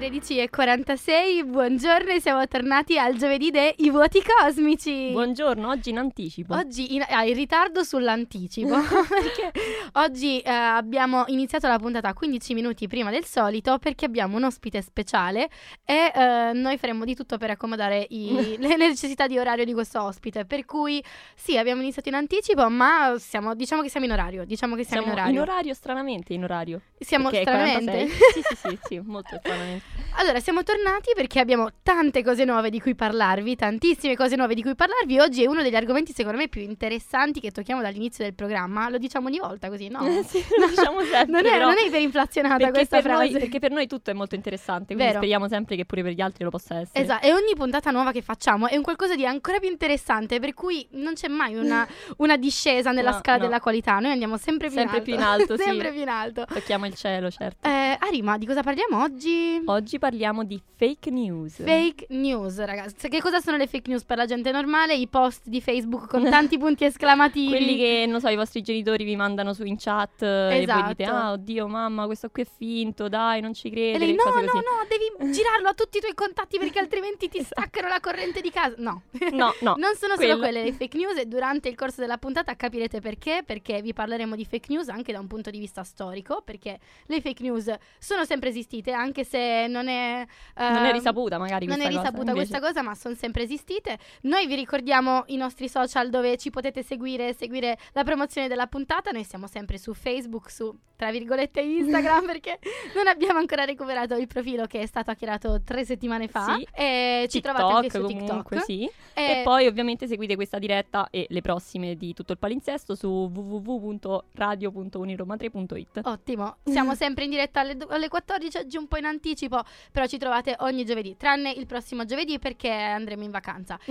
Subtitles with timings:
[0.00, 5.10] 13.46, buongiorno e siamo tornati al giovedì dei vuoti cosmici.
[5.10, 6.54] Buongiorno, oggi in anticipo.
[6.54, 9.52] Oggi in, ah, in ritardo sull'anticipo perché
[9.92, 14.80] oggi eh, abbiamo iniziato la puntata 15 minuti prima del solito perché abbiamo un ospite
[14.80, 15.50] speciale
[15.84, 20.02] e eh, noi faremo di tutto per accomodare i- le necessità di orario di questo
[20.02, 20.46] ospite.
[20.46, 24.46] Per cui sì, abbiamo iniziato in anticipo, ma siamo, diciamo che siamo in orario.
[24.46, 25.74] Diciamo che siamo, Siamo in orario.
[25.74, 26.80] stranamente in orario.
[26.98, 28.08] Siamo stranamente.
[28.08, 28.08] 46.
[28.08, 29.88] sì, sì, sì, sì, molto stranamente.
[30.14, 34.62] Allora, siamo tornati perché abbiamo tante cose nuove di cui parlarvi, tantissime cose nuove di
[34.62, 35.18] cui parlarvi.
[35.18, 38.90] Oggi è uno degli argomenti secondo me più interessanti che tocchiamo dall'inizio del programma.
[38.90, 40.00] Lo diciamo ogni volta così, no?
[40.26, 41.24] sì, lo diciamo sempre.
[41.26, 43.38] Non è, non è iperinflazionata perché questa per, noi, frase.
[43.38, 45.18] perché per noi tutto è molto interessante, quindi Vero.
[45.18, 47.02] speriamo sempre che pure per gli altri lo possa essere.
[47.02, 50.52] Esatto, e ogni puntata nuova che facciamo è un qualcosa di ancora più interessante, per
[50.52, 51.86] cui non c'è mai una,
[52.18, 53.44] una discesa nella No, scala no.
[53.44, 53.98] della qualità.
[54.00, 55.10] Noi andiamo sempre più Sempre in alto.
[55.10, 55.62] più in alto, sì.
[55.62, 56.44] sempre più in alto.
[56.44, 57.66] Tocchiamo il cielo, certo.
[57.66, 59.62] Eh, Arima, di cosa parliamo oggi?
[59.64, 61.62] Oggi parliamo di fake news.
[61.62, 63.08] Fake news, ragazzi.
[63.08, 64.94] Che cosa sono le fake news per la gente normale?
[64.94, 67.48] I post di Facebook con tanti punti esclamativi.
[67.48, 70.82] Quelli che, non so, i vostri genitori vi mandano su in chat eh, e voi
[70.88, 71.16] dite, Esatto.
[71.18, 74.40] ah, oddio, mamma, questo qui è finto, dai, non ci E credere, lei, no, no,
[74.40, 78.50] no, devi girarlo a tutti i tuoi contatti perché altrimenti ti staccano la corrente di
[78.50, 78.74] casa.
[78.78, 79.02] No.
[79.32, 82.18] No, no, non sono quello- solo quelle le fake news e durante il corso della
[82.18, 85.82] puntata capirete perché, perché vi parleremo di fake news anche da un punto di vista
[85.84, 90.26] storico, perché le fake news sono sempre esistite, anche se non è...
[90.56, 93.42] Non è ehm, risaputa magari Non è cosa, risaputa invece- questa cosa, ma sono sempre
[93.44, 93.98] esistite.
[94.22, 99.10] Noi vi ricordiamo i nostri social dove ci potete seguire, seguire la promozione della puntata.
[99.10, 102.58] Noi siamo sempre su Facebook, su tra virgolette Instagram, perché
[102.94, 106.56] non abbiamo ancora recuperato il profilo che è stato hackerato tre settimane fa.
[106.56, 106.66] Sì.
[106.74, 108.62] E ci TikTok, trovate anche su TikTok.
[108.64, 108.90] sì.
[109.14, 113.30] E- E poi ovviamente seguite questa diretta e le prossime di tutto il palinsesto su
[113.32, 116.00] www.radio.uniroma3.it.
[116.04, 119.59] Ottimo, siamo sempre in diretta alle, alle 14, oggi un po' in anticipo,
[119.90, 123.78] però ci trovate ogni giovedì, tranne il prossimo giovedì perché andremo in vacanza.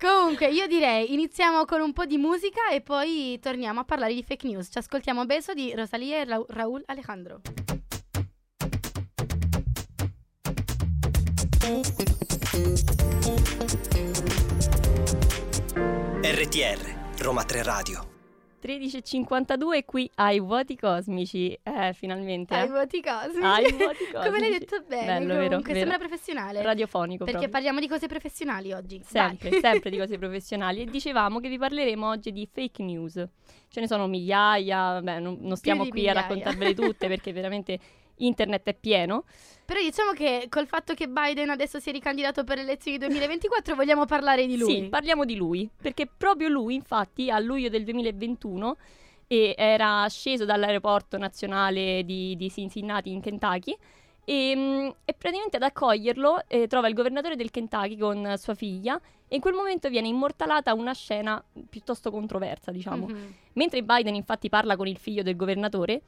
[0.00, 4.22] Comunque, io direi iniziamo con un po' di musica e poi torniamo a parlare di
[4.22, 4.68] fake news.
[4.70, 7.40] Ci ascoltiamo Beso di Rosalia e Ra- Raúl Alejandro.
[16.22, 18.13] RTR Roma 3 Radio
[18.64, 21.52] 13.52 qui ai vuoti cosmici.
[21.62, 22.54] Eh, finalmente.
[22.54, 22.70] Ai eh.
[22.70, 23.44] voti cosmici.
[23.44, 24.58] Ai vuoti Come l'hai cosmici.
[24.58, 25.78] detto bene, Bello, vero, comunque, vero.
[25.86, 26.62] sembra professionale.
[26.62, 27.50] Radiofonico perché proprio.
[27.50, 29.02] parliamo di cose professionali oggi.
[29.04, 29.60] Sempre, Vai.
[29.60, 30.80] sempre di cose professionali.
[30.80, 33.22] E dicevamo che vi parleremo oggi di fake news.
[33.68, 36.18] Ce ne sono migliaia, beh, non, non stiamo qui migliaia.
[36.18, 37.78] a raccontarvele tutte perché veramente
[38.16, 39.24] internet è pieno.
[39.64, 43.74] Però diciamo che col fatto che Biden adesso si è ricandidato per le elezioni 2024
[43.74, 44.74] vogliamo parlare di lui.
[44.74, 48.76] Sì, parliamo di lui, perché proprio lui, infatti, a luglio del 2021
[49.26, 53.74] e era sceso dall'aeroporto nazionale di, di Cincinnati in Kentucky
[54.24, 59.00] e, mm, e praticamente ad accoglierlo eh, trova il governatore del Kentucky con sua figlia
[59.28, 63.06] e in quel momento viene immortalata una scena piuttosto controversa, diciamo.
[63.06, 63.34] Mhm.
[63.54, 66.02] Mentre Biden infatti parla con il figlio del governatore,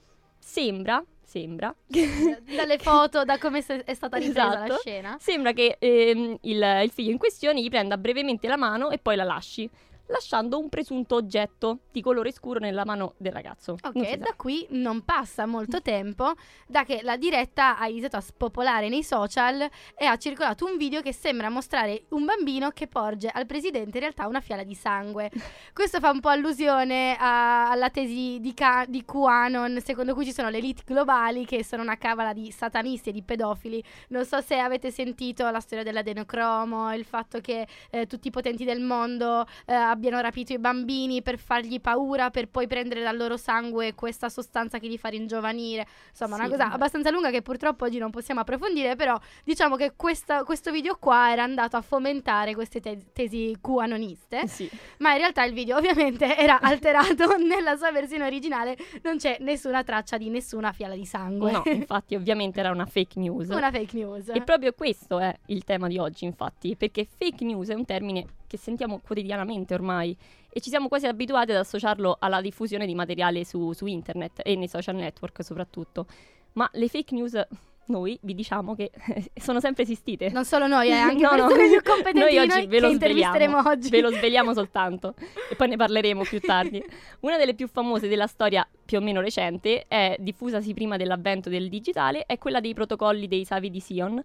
[0.47, 4.81] sembra, sembra, Dalle foto, da come è stata ripresa la Esatto.
[4.81, 5.17] scena.
[5.19, 9.17] Sembra che ehm, il, il figlio in questione gli prenda brevemente la mano e poi
[9.17, 9.69] la lasci,
[10.07, 13.77] lasciando un presunto oggetto di colore scuro nella mano del ragazzo.
[13.83, 16.33] Ok, da qui non passa molto tempo
[16.67, 21.01] da che la diretta ha iniziato a spopolare nei social e ha circolato un video
[21.01, 25.31] che sembra mostrare un bambino che porge al presidente in realtà una fiala di sangue.
[25.73, 30.33] Questo fa un po' allusione a- alla tesi di, Ca- di QAnon, secondo cui ci
[30.33, 33.83] sono le elite globali che sono una cavala di satanisti e di pedofili.
[34.09, 38.65] Non so se avete sentito la storia dell'adenocromo, il fatto che eh, tutti i potenti
[38.65, 43.37] del mondo eh, abbiano rapito i bambini per fargli paura, per poi prendere dal loro
[43.37, 45.87] sangue questa sostanza che li fa ringiovanire.
[46.11, 46.75] Insomma, una Sì, cosa vabbè.
[46.75, 51.33] abbastanza lunga che purtroppo oggi non possiamo approfondire, però diciamo che questa- questo video qua
[51.33, 54.47] era andato a fomentare queste te- tesi QAnoniste.
[54.47, 54.69] Sì.
[54.99, 59.83] Ma in realtà il video ovviamente era alterato nella sua versione originale, non c'è nessuna
[59.83, 61.51] traccia di nessuna fiala di sangue.
[61.53, 63.49] No, infatti ovviamente era una fake news.
[63.49, 64.29] Una fake news.
[64.29, 68.25] E proprio questo è il tema di oggi, infatti, perché fake news è un termine
[68.47, 70.17] che sentiamo quotidianamente ormai
[70.51, 74.57] e ci siamo quasi abituati ad associarlo alla diffusione di materiale su, su internet e
[74.57, 76.07] nei social network soprattutto.
[76.53, 77.47] Ma le fake news
[77.89, 78.91] noi vi diciamo che
[79.35, 80.31] sono sempre esistite.
[80.31, 81.47] Non solo noi, eh, anche No, no.
[81.47, 83.89] persone più competenti Noi oggi noi ve lo intervisteremo oggi.
[83.91, 85.15] ve lo sveliamo soltanto
[85.51, 86.83] e poi ne parleremo più tardi.
[87.21, 91.69] Una delle più famose della storia più o meno recente è diffusasi prima dell'avvento del
[91.69, 94.23] digitale, è quella dei protocolli dei Savi di Sion,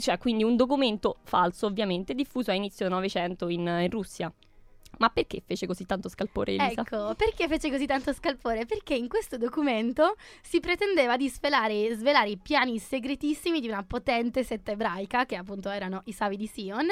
[0.00, 4.32] cioè quindi un documento falso ovviamente diffuso a inizio Novecento in, in Russia.
[5.00, 6.82] Ma perché fece così tanto scalpore Elisa?
[6.82, 8.66] Ecco, perché fece così tanto scalpore?
[8.66, 14.44] Perché in questo documento si pretendeva di svelare, svelare i piani segretissimi di una potente
[14.44, 16.86] setta ebraica, che appunto erano i Savi di Sion,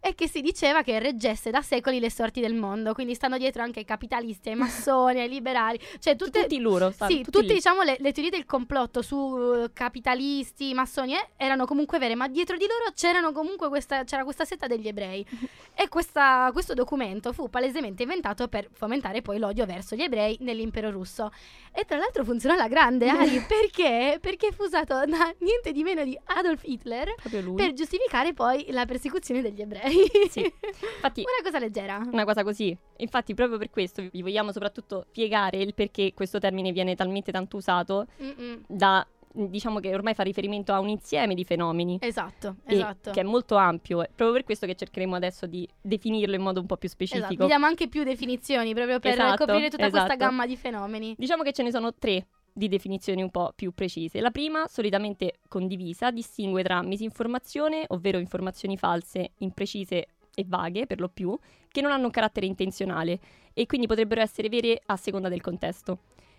[0.00, 2.94] e che si diceva che reggesse da secoli le sorti del mondo.
[2.94, 7.08] Quindi stanno dietro anche ai capitalisti, ai massoni, ai liberali, cioè tutte, Tutti loro, sa-
[7.08, 11.66] sì, tutti tutte diciamo le, le teorie del complotto su eh, capitalisti, massoni eh, erano
[11.66, 15.26] comunque vere, ma dietro di loro c'erano comunque questa, c'era questa setta degli ebrei.
[15.80, 20.90] E questa- questo documento fu palesemente inventato per fomentare poi l'odio verso gli ebrei nell'impero
[20.90, 21.30] russo.
[21.72, 24.18] E tra l'altro funzionò alla grande, Ari, perché?
[24.20, 27.14] Perché fu usato da niente di meno di Adolf Hitler
[27.54, 30.08] per giustificare poi la persecuzione degli ebrei.
[30.30, 30.40] Sì.
[30.40, 32.00] Infatti, Una cosa leggera.
[32.10, 32.76] una cosa così.
[32.98, 37.56] Infatti, proprio per questo vi vogliamo soprattutto spiegare il perché questo termine viene talmente tanto
[37.56, 38.62] usato Mm-mm.
[38.66, 41.98] da diciamo che ormai fa riferimento a un insieme di fenomeni.
[42.00, 43.10] Esatto, esatto.
[43.10, 46.60] che è molto ampio, è proprio per questo che cercheremo adesso di definirlo in modo
[46.60, 47.42] un po' più Esatto, specifico.
[47.42, 50.16] vi diamo anche più definizioni proprio per Esatto, coprire tutta questa esatto.
[50.16, 51.14] gamma di fenomeni.
[51.16, 54.20] Diciamo che ce ne sono tre di definizioni un po' più precise.
[54.20, 61.08] La prima, solitamente condivisa, distingue tra misinformazione, ovvero informazioni false, imprecise e vaghe per lo
[61.08, 61.38] più,
[61.68, 63.20] che non hanno un carattere intenzionale
[63.54, 65.98] e quindi potrebbero essere vere a seconda del contesto.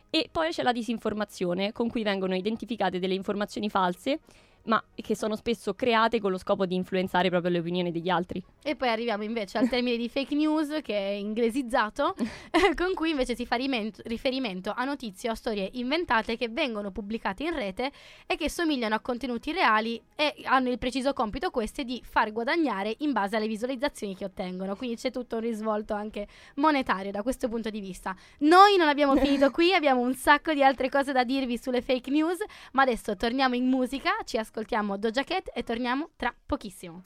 [0.09, 4.19] E poi c'è la disinformazione, con cui vengono identificate delle informazioni false,
[4.63, 8.43] ma che sono spesso create con lo scopo di influenzare proprio le opinioni degli altri.
[8.61, 12.15] E poi arriviamo invece al termine di fake news che è inglesizzato,
[12.75, 17.43] con cui invece si fa rimen- riferimento a notizie o storie inventate che vengono pubblicate
[17.43, 17.91] in rete
[18.27, 22.95] e che somigliano a contenuti reali e hanno il preciso compito queste di far guadagnare
[22.99, 24.75] in base alle visualizzazioni che ottengono.
[24.75, 28.15] Quindi c'è tutto un risvolto anche monetario da questo punto di vista.
[28.39, 32.11] Noi non abbiamo finito qui, abbiamo un sacco di altre cose da dirvi sulle fake
[32.11, 32.37] news,
[32.73, 34.48] ma adesso torniamo in musica, ci ascoltiamo
[34.97, 37.01] Doja Cat e torniamo tra pochissimo.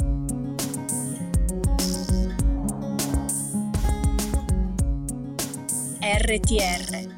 [6.02, 7.16] RTR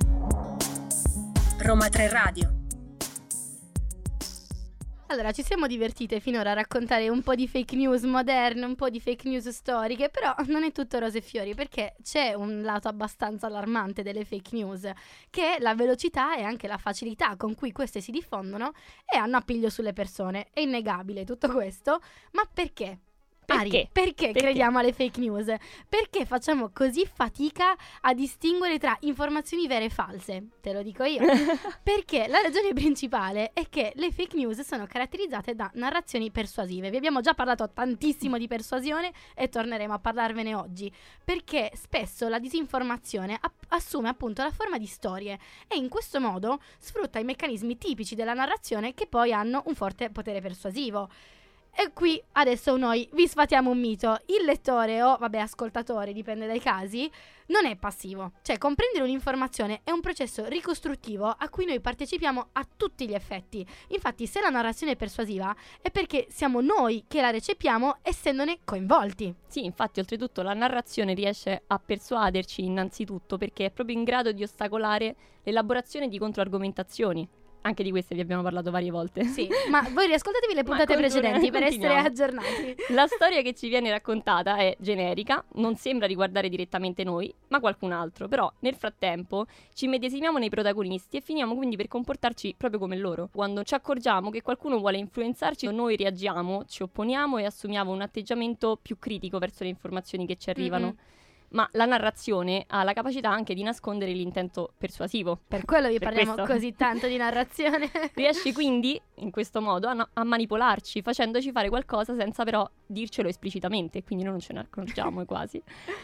[1.59, 2.64] Roma 3 Radio
[5.09, 8.89] Allora, ci siamo divertite finora a raccontare un po' di fake news moderne, un po'
[8.89, 12.87] di fake news storiche, però non è tutto rose e fiori perché c'è un lato
[12.87, 14.89] abbastanza allarmante delle fake news,
[15.29, 18.71] che è la velocità e anche la facilità con cui queste si diffondono
[19.05, 20.47] e hanno appiglio sulle persone.
[20.51, 22.01] È innegabile tutto questo,
[22.31, 22.99] ma perché?
[23.47, 23.89] Ari, Perché?
[23.91, 24.39] perché Perché?
[24.39, 25.53] crediamo alle fake news?
[25.87, 30.47] Perché facciamo così fatica a distinguere tra informazioni vere e false?
[30.61, 31.21] Te lo dico io.
[31.83, 36.89] Perché la ragione principale è che le fake news sono caratterizzate da narrazioni persuasive.
[36.89, 40.91] Vi abbiamo già parlato tantissimo di persuasione e torneremo a parlarvene oggi.
[41.23, 45.37] Perché spesso la disinformazione app- assume appunto la forma di storie
[45.67, 50.09] e in questo modo sfrutta i meccanismi tipici della narrazione che poi hanno un forte
[50.09, 51.09] potere persuasivo.
[51.77, 54.17] E qui adesso noi vi sfatiamo un mito.
[54.27, 57.11] Il lettore o, vabbè, ascoltatore, dipende dai casi,
[57.47, 58.31] non è passivo.
[58.43, 63.67] Cioè, comprendere un'informazione è un processo ricostruttivo a cui noi partecipiamo a tutti gli effetti.
[63.89, 69.35] Infatti, se la narrazione è persuasiva, è perché siamo noi che la recepiamo essendone coinvolti.
[69.45, 74.43] Sì, infatti, oltretutto la narrazione riesce a persuaderci innanzitutto perché è proprio in grado di
[74.43, 75.13] ostacolare
[75.43, 77.27] l'elaborazione di controargomentazioni.
[77.65, 79.23] Anche di queste vi abbiamo parlato varie volte.
[79.23, 82.75] Sì, ma voi riascoltatevi le puntate precedenti per essere aggiornati.
[82.89, 87.91] La storia che ci viene raccontata è generica, non sembra riguardare direttamente noi, ma qualcun
[87.91, 88.27] altro.
[88.27, 93.29] Però nel frattempo ci medesimiamo nei protagonisti e finiamo quindi per comportarci proprio come loro.
[93.33, 98.77] Quando ci accorgiamo che qualcuno vuole influenzarci, noi reagiamo, ci opponiamo e assumiamo un atteggiamento
[98.79, 100.85] più critico verso le informazioni che ci arrivano.
[100.85, 100.95] Mhm.
[101.55, 105.39] Ma la narrazione ha la capacità anche di nascondere l'intento persuasivo.
[105.47, 106.51] Per quello vi Per parliamo questo.
[106.53, 107.89] così tanto di narrazione.
[108.13, 113.29] Riesce quindi, in questo modo, a, na- a manipolarci, facendoci fare qualcosa senza però dircelo
[113.29, 115.61] esplicitamente, quindi noi non ce ne accorgiamo quasi.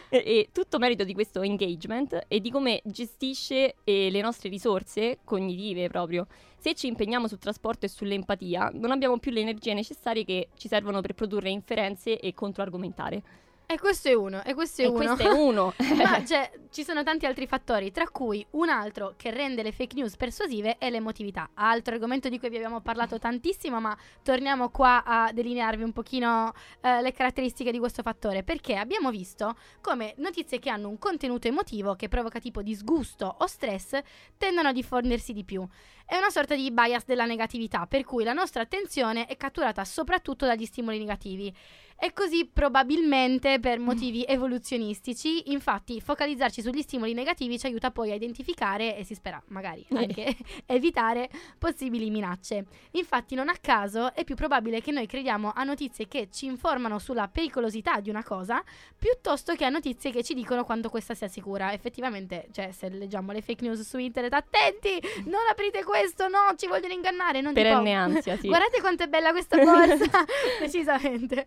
[0.07, 5.19] E, e tutto merito di questo engagement e di come gestisce eh, le nostre risorse
[5.25, 6.27] cognitive proprio.
[6.57, 10.69] Se ci impegniamo sul trasporto e sull'empatia, non abbiamo più le energie necessarie che ci
[10.69, 13.21] servono per produrre inferenze e controargomentare.
[13.71, 14.97] E questo è uno, e questo è e uno.
[14.97, 15.73] questo è uno.
[15.95, 19.95] Ma cioè, ci sono tanti altri fattori, tra cui un altro che rende le fake
[19.95, 21.51] news persuasive è l'emotività.
[21.53, 26.51] Altro argomento di cui vi abbiamo parlato tantissimo, ma torniamo qua a delinearvi un pochino
[26.81, 31.47] eh, le caratteristiche di questo fattore, perché abbiamo visto come notizie che hanno un contenuto
[31.47, 33.97] emotivo che provoca tipo disgusto o stress
[34.37, 35.65] tendono a diffondersi di più.
[36.05, 40.45] È una sorta di bias della negatività, per cui la nostra attenzione è catturata soprattutto
[40.45, 41.55] dagli stimoli negativi.
[42.03, 48.15] E così probabilmente per motivi evoluzionistici, infatti focalizzarci sugli stimoli negativi ci aiuta poi a
[48.15, 51.29] identificare e si spera magari anche evitare
[51.59, 52.65] possibili minacce.
[52.93, 56.97] Infatti non a caso è più probabile che noi crediamo a notizie che ci informano
[56.97, 58.63] sulla pericolosità di una cosa
[58.97, 61.71] piuttosto che a notizie che ci dicono quanto questa sia sicura.
[61.71, 66.65] Effettivamente, cioè se leggiamo le fake news su internet, attenti, non aprite questo, no, ci
[66.65, 68.47] vogliono ingannare, non Perenne tipo, ansia, sì.
[68.49, 70.25] Guardate quanto è bella questa borsa,
[70.59, 71.45] decisamente.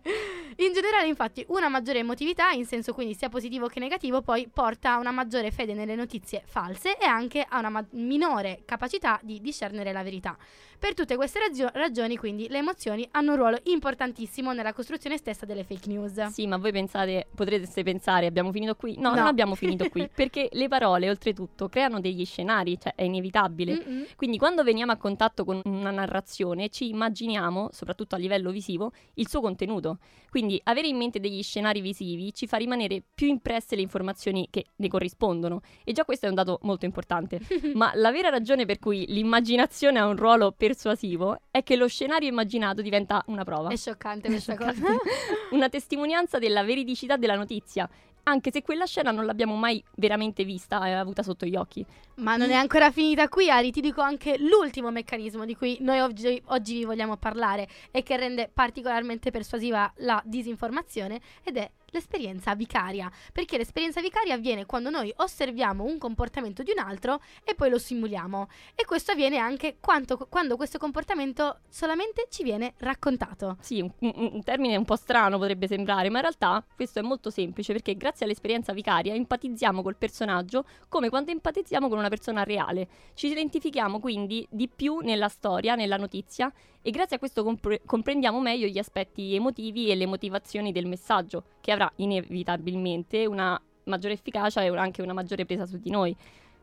[0.57, 4.93] In generale, infatti, una maggiore emotività, in senso quindi sia positivo che negativo, poi porta
[4.93, 9.39] a una maggiore fede nelle notizie false e anche a una ma- minore capacità di
[9.41, 10.37] discernere la verità.
[10.77, 15.45] Per tutte queste ragio- ragioni, quindi, le emozioni hanno un ruolo importantissimo nella costruzione stessa
[15.45, 16.25] delle fake news.
[16.27, 18.95] Sì, ma voi pensate, potreste pensare, abbiamo finito qui?
[18.97, 19.15] No, No.
[19.15, 23.73] non abbiamo finito qui, perché le parole, oltretutto, creano degli scenari, cioè è inevitabile.
[23.73, 24.05] Mm-mm.
[24.15, 29.27] Quindi quando veniamo a contatto con una narrazione ci immaginiamo, soprattutto a livello visivo, il
[29.27, 29.97] suo contenuto.
[30.35, 34.65] Quindi avere in mente degli scenari visivi ci fa rimanere più impresse le informazioni che
[34.75, 35.61] ne corrispondono.
[35.85, 37.39] E già questo è un dato molto importante.
[37.73, 42.27] Ma la vera ragione per cui l'immaginazione ha un ruolo persuasivo è che lo scenario
[42.27, 43.69] immaginato diventa una prova.
[43.69, 44.73] È scioccante questa cosa.
[45.51, 47.89] una testimonianza della veridicità della notizia,
[48.27, 51.85] anche se quella scena non l'abbiamo mai veramente vista e avuta sotto gli occhi.
[52.15, 53.71] Ma non è ancora finita qui, Ari.
[53.71, 58.17] Ti dico anche l'ultimo meccanismo di cui noi oggi, oggi vi vogliamo parlare e che
[58.17, 63.11] rende particolarmente persuasiva la disinformazione ed è l'esperienza vicaria.
[63.33, 67.79] Perché l'esperienza vicaria avviene quando noi osserviamo un comportamento di un altro e poi lo
[67.79, 68.47] simuliamo.
[68.75, 73.57] E questo avviene anche quanto- quando questo comportamento solamente ci viene raccontato.
[73.61, 77.29] Sì, un, un- termine un po' strano potrebbe sembrare, ma in realtà questo è molto
[77.29, 82.87] semplice perché grazie all'esperienza vicaria empatizziamo col personaggio come quando empatizziamo con una persona reale.
[83.13, 88.39] Ci identifichiamo quindi di più nella storia, nella notizia e grazie a questo compre- comprendiamo
[88.39, 94.61] meglio gli aspetti emotivi e le motivazioni del messaggio, che avrà inevitabilmente una maggiore efficacia
[94.63, 96.15] e anche una maggiore presa su di noi.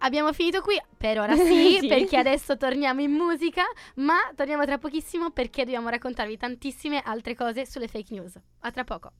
[0.04, 1.86] Abbiamo finito qui, per ora sì, Sì.
[1.86, 3.62] perché adesso torniamo in musica,
[3.96, 8.36] ma torniamo tra pochissimo perché dobbiamo raccontarvi tantissime altre cose sulle fake news.
[8.60, 9.12] A tra poco.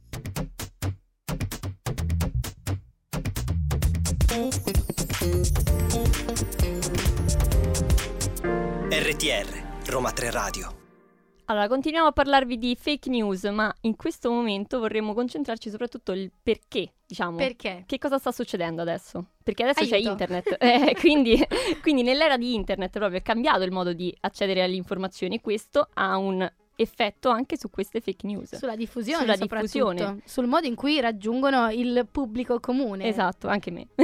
[8.90, 10.81] RTR, Roma 3 Radio.
[11.52, 16.32] Allora, continuiamo a parlarvi di fake news, ma in questo momento vorremmo concentrarci soprattutto il
[16.42, 17.36] perché, diciamo.
[17.36, 17.84] Perché?
[17.84, 19.26] Che cosa sta succedendo adesso?
[19.42, 20.12] Perché adesso c'è Aiuto.
[20.12, 21.38] internet, eh, quindi,
[21.82, 25.90] quindi nell'era di internet proprio è cambiato il modo di accedere alle informazioni e questo
[25.92, 26.50] ha un
[26.82, 28.56] effetto anche su queste fake news.
[28.56, 30.20] Sulla diffusione, Sulla diffusione.
[30.24, 33.06] Sul modo in cui raggiungono il pubblico comune.
[33.06, 33.88] Esatto, anche me.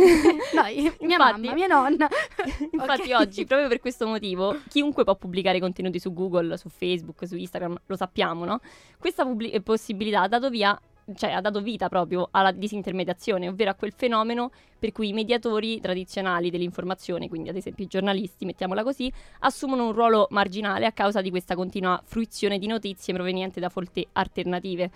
[0.54, 2.08] No, io- mia Infatti- mamma, mia nonna.
[2.73, 3.18] Infatti Ok.
[3.20, 7.76] oggi, proprio per questo motivo, chiunque può pubblicare contenuti su Google, su Facebook, su Instagram,
[7.87, 8.61] lo sappiamo, no?
[8.99, 10.78] Questa pubblic- eh, possibilità ha dato via
[11.15, 15.81] cioè ha dato vita proprio alla disintermediazione, ovvero a quel fenomeno per cui i mediatori
[15.81, 21.21] tradizionali dell'informazione, quindi ad esempio i giornalisti, mettiamola così, assumono un ruolo marginale a causa
[21.21, 24.91] di questa continua fruizione di notizie provenienti da fonti alternative.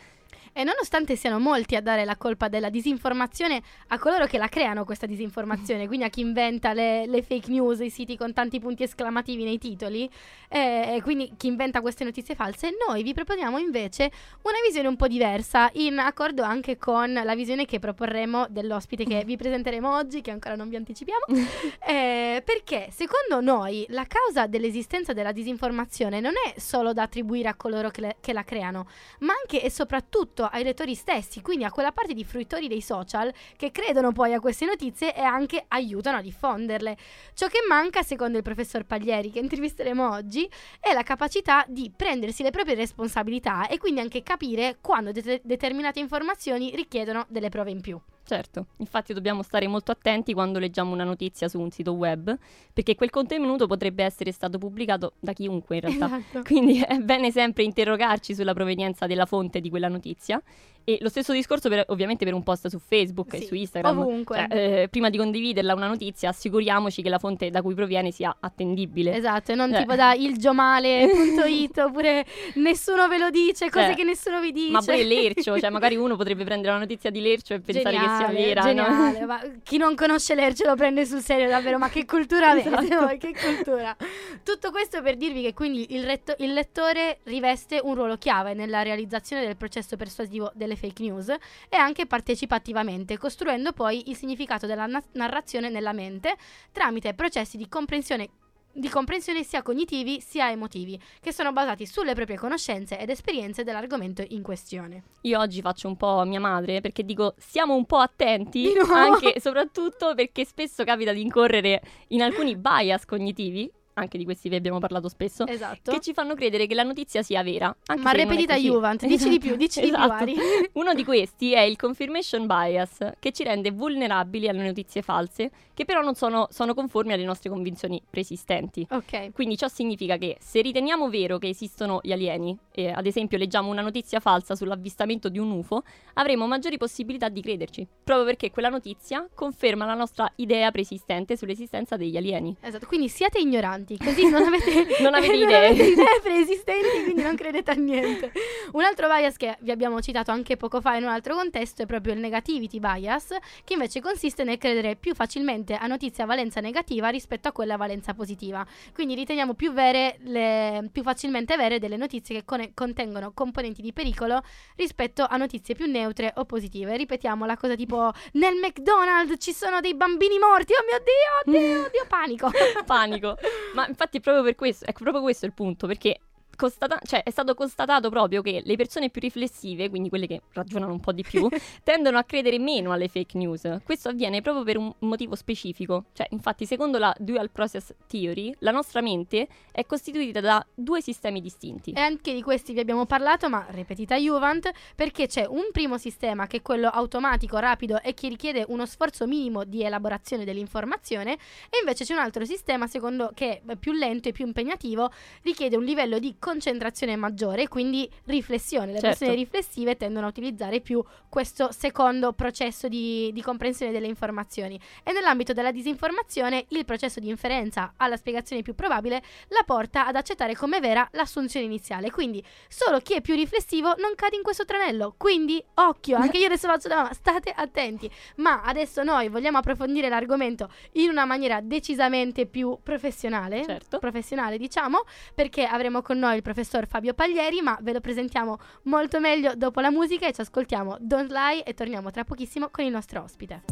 [0.54, 4.84] E nonostante siano molti a dare la colpa della disinformazione a coloro che la creano
[4.84, 8.82] questa disinformazione, quindi a chi inventa le, le fake news, i siti con tanti punti
[8.82, 10.08] esclamativi nei titoli,
[10.48, 14.10] eh, quindi chi inventa queste notizie false, noi vi proponiamo invece
[14.42, 19.24] una visione un po' diversa, in accordo anche con la visione che proporremo dell'ospite che
[19.24, 21.24] vi presenteremo oggi, che ancora non vi anticipiamo.
[21.84, 27.54] Eh, perché secondo noi la causa dell'esistenza della disinformazione non è solo da attribuire a
[27.54, 28.86] coloro che, le- che la creano,
[29.20, 33.32] ma anche e soprattutto ai lettori stessi, quindi a quella parte di fruitori dei social
[33.56, 36.96] che credono poi a queste notizie e anche aiutano a diffonderle.
[37.34, 40.48] Ciò che manca, secondo il professor Paglieri, che intervisteremo oggi,
[40.80, 46.00] è la capacità di prendersi le proprie responsabilità e quindi anche capire quando det- determinate
[46.00, 48.00] informazioni richiedono delle prove in più.
[48.32, 52.34] Certo, infatti dobbiamo stare molto attenti quando leggiamo una notizia su un sito web,
[52.72, 56.06] perché quel contenuto potrebbe essere stato pubblicato da chiunque in realtà.
[56.06, 56.40] Esatto.
[56.42, 60.42] Quindi è bene sempre interrogarci sulla provenienza della fonte di quella notizia
[60.84, 63.98] E lo stesso discorso per- ovviamente per un post su Facebook Sì, e su Instagram.
[63.98, 64.46] ovunque.
[64.48, 68.36] Cioè, eh, prima di condividerla una notizia, assicuriamoci che la fonte da cui proviene sia
[68.40, 69.14] attendibile.
[69.14, 69.78] Esatto, e non Eh.
[69.78, 72.24] tipo da ilgiomale.it oppure
[72.54, 74.70] nessuno ve lo dice, cose Cioè, che nessuno vi dice.
[74.72, 78.02] Ma pure Lercio, cioè magari uno potrebbe prendere la notizia di Lercio e pensare che
[78.02, 78.60] sia Geniale, vera.
[78.62, 78.66] no?
[78.84, 82.68] Geniale, ma chi non conosce Lercio lo prende sul serio davvero, ma che cultura avete
[82.68, 83.00] Esatto.
[83.06, 83.94] voi, che cultura.
[84.42, 88.82] Tutto questo per dirvi che quindi il, retto- il lettore riveste un ruolo chiave nella
[88.82, 94.66] realizzazione del processo persuasivo delle fake news e anche partecipa attivamente, costruendo poi il significato
[94.66, 96.36] della na- narrazione nella mente
[96.72, 98.28] tramite processi di comprensione
[98.74, 104.24] di comprensione sia cognitivi sia emotivi, che sono basati sulle proprie conoscenze ed esperienze dell'argomento
[104.28, 105.02] in questione.
[105.22, 110.14] Io oggi faccio un po' mia madre perché dico siamo un po' attenti, anche soprattutto
[110.14, 115.08] perché spesso capita di incorrere in alcuni bias cognitivi, anche di questi vi abbiamo parlato
[115.08, 115.92] spesso, Esatto.
[115.92, 117.74] che ci fanno credere che la notizia sia vera.
[117.86, 118.56] anche Ma ripetita.
[118.56, 120.12] Juvent, dici di più, dici di più, Esatto.
[120.22, 120.34] Ari.
[120.74, 125.84] Uno di questi è il confirmation bias, che ci rende vulnerabili alle notizie false, che
[125.84, 128.86] però non sono, sono conformi alle nostre convinzioni preesistenti.
[128.90, 129.32] Ok.
[129.32, 133.70] Quindi ciò significa che se riteniamo vero che esistono gli alieni, e ad esempio leggiamo
[133.70, 135.82] una notizia falsa sull'avvistamento di un UFO,
[136.14, 141.96] avremo maggiori possibilità di crederci, proprio perché quella notizia conferma la nostra idea preesistente sull'esistenza
[141.96, 142.54] degli alieni.
[142.60, 145.70] Esatto, quindi siate ignoranti, così non avete, Non avete idee.
[145.72, 148.32] idee preesistenti, quindi non credete a niente.
[148.72, 151.86] Un altro bias che vi abbiamo citato anche poco fa in un altro contesto è
[151.86, 153.28] proprio il negativity bias,
[153.64, 157.72] che invece consiste nel credere più facilmente a notizie a valenza negativa rispetto a quelle
[157.72, 158.64] a valenza positiva.
[158.94, 163.92] Quindi riteniamo più, vere le- più facilmente vere delle notizie che cone- contengono componenti di
[163.92, 164.40] pericolo
[164.76, 166.96] rispetto a notizie più neutre o positive.
[166.96, 171.80] Ripetiamo la cosa tipo nel McDonald's ci sono dei bambini morti, oh mio Dio, oddio,
[171.86, 172.50] oddio, panico.
[172.86, 173.36] Panico.
[173.74, 176.18] Ma infatti è proprio per questo, è proprio questo il punto, perché
[176.62, 180.92] constata- cioè, è stato constatato proprio che le persone più riflessive, quindi quelle che ragionano
[180.92, 181.48] un po' di più,
[181.82, 183.78] tendono a credere meno alle fake news.
[183.84, 186.04] Questo avviene proprio per un motivo specifico.
[186.12, 191.40] Cioè, infatti, secondo la Dual Process Theory, la nostra mente è costituita da due sistemi
[191.40, 191.92] distinti.
[191.92, 196.46] E anche di questi vi abbiamo parlato, ma ripetita Juvent, perché c'è un primo sistema
[196.46, 201.78] che è quello automatico, rapido e che richiede uno sforzo minimo di elaborazione dell'informazione, e
[201.80, 205.10] invece c'è un altro sistema, secondo che è più lento e più impegnativo,
[205.42, 208.92] richiede un livello di concentrazione maggiore quindi riflessione.
[208.92, 209.18] Le Certo.
[209.18, 214.78] persone riflessive tendono a utilizzare più questo secondo processo di, di comprensione delle informazioni.
[215.02, 220.16] E nell'ambito della disinformazione, il processo di inferenza alla spiegazione più probabile la porta ad
[220.16, 222.10] accettare come vera l'assunzione iniziale.
[222.10, 225.14] Quindi solo chi è più riflessivo non cade in questo tranello.
[225.16, 228.10] Quindi occhio, anche io adesso faccio da mamma, state attenti.
[228.36, 233.64] Ma adesso noi vogliamo approfondire l'argomento in una maniera decisamente più professionale.
[233.64, 233.98] Certo.
[233.98, 239.20] Professionale, diciamo, perché avremo con noi il professor Fabio Paglieri, ma ve lo presentiamo molto
[239.20, 242.90] meglio dopo la musica e ci ascoltiamo Don't Lie e torniamo tra pochissimo con il
[242.90, 243.62] nostro ospite.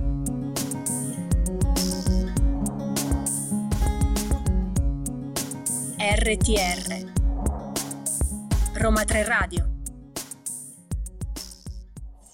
[5.99, 7.12] RTR
[8.75, 9.80] Roma 3 Radio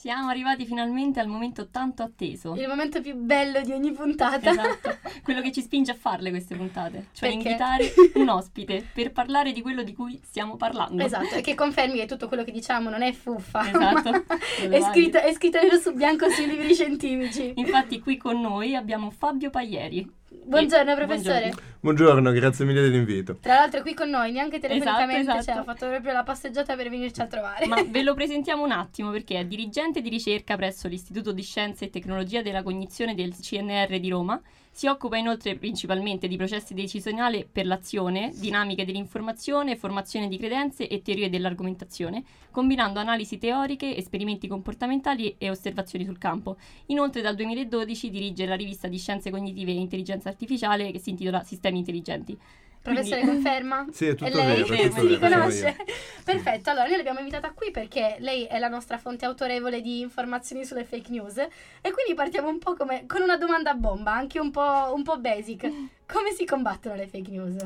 [0.06, 2.54] Siamo arrivati finalmente al momento tanto atteso.
[2.54, 4.50] Il momento più bello di ogni puntata.
[4.50, 7.48] Esatto, quello che ci spinge a farle queste puntate, cioè Perché?
[7.48, 11.02] invitare un ospite per parlare di quello di cui stiamo parlando.
[11.02, 13.68] Esatto, e che confermi che tutto quello che diciamo non è fuffa.
[13.68, 14.24] Esatto.
[14.70, 17.54] è, scritto, è scritto nero su bianco sui libri scientifici.
[17.56, 20.08] Infatti qui con noi abbiamo Fabio Paglieri.
[20.44, 21.50] Buongiorno, professore.
[21.50, 21.74] buongiorno.
[21.80, 23.36] Buongiorno, grazie mille dell'invito.
[23.40, 25.58] Tra l'altro è qui con noi, neanche telefonicamente, Esatto, cioè, esatto.
[25.58, 27.66] ha fatto proprio la passeggiata per venirci a trovare.
[27.66, 31.86] Ma ve lo presentiamo un attimo perché è dirigente di ricerca presso l'Istituto di Scienze
[31.86, 34.40] e Tecnologia della Cognizione del CNR di Roma.
[34.76, 41.00] Si occupa inoltre principalmente di processi decisionali per l'azione, dinamiche dell'informazione, formazione di credenze e
[41.00, 46.58] teorie dell'argomentazione, combinando analisi teoriche, esperimenti comportamentali e osservazioni sul campo.
[46.88, 51.42] Inoltre dal 2012 dirige la rivista di scienze cognitive e intelligenza artificiale che si intitola
[51.42, 52.38] Sistemi Intelligenti.
[52.82, 53.86] Professore Quindi- conferma?
[53.90, 54.46] Sì, è tutto E lei?
[54.62, 55.76] vero, è tutto si vero, riconosce?
[56.24, 60.64] Perfetto, allora noi l'abbiamo invitata qui perché lei è la nostra fonte autorevole di informazioni
[60.64, 61.48] sulle fake news e
[61.92, 65.18] quindi partiamo un po' come, con una domanda a bomba, anche un po', un po'
[65.18, 65.62] basic.
[66.06, 67.56] Come si combattono le fake news?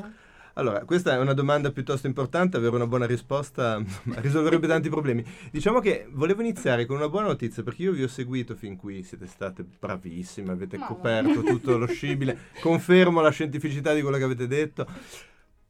[0.55, 3.81] Allora, questa è una domanda piuttosto importante, avere una buona risposta
[4.15, 5.23] risolverebbe tanti problemi.
[5.49, 9.03] Diciamo che volevo iniziare con una buona notizia perché io vi ho seguito fin qui,
[9.03, 14.23] siete state bravissime, avete Ma coperto tutto lo scibile, confermo la scientificità di quello che
[14.23, 14.85] avete detto.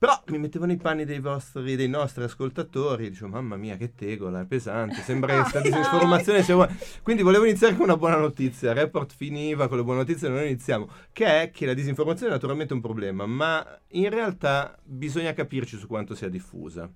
[0.01, 4.41] Però mi mettevo nei panni dei vostri, dei nostri ascoltatori, dicevo mamma mia che tegola,
[4.41, 6.75] è pesante, sembra che disinformazione sia buona.
[7.03, 10.47] Quindi volevo iniziare con una buona notizia, il report finiva con le buone notizie, noi
[10.47, 15.77] iniziamo, che è che la disinformazione è naturalmente un problema, ma in realtà bisogna capirci
[15.77, 16.89] su quanto sia diffusa.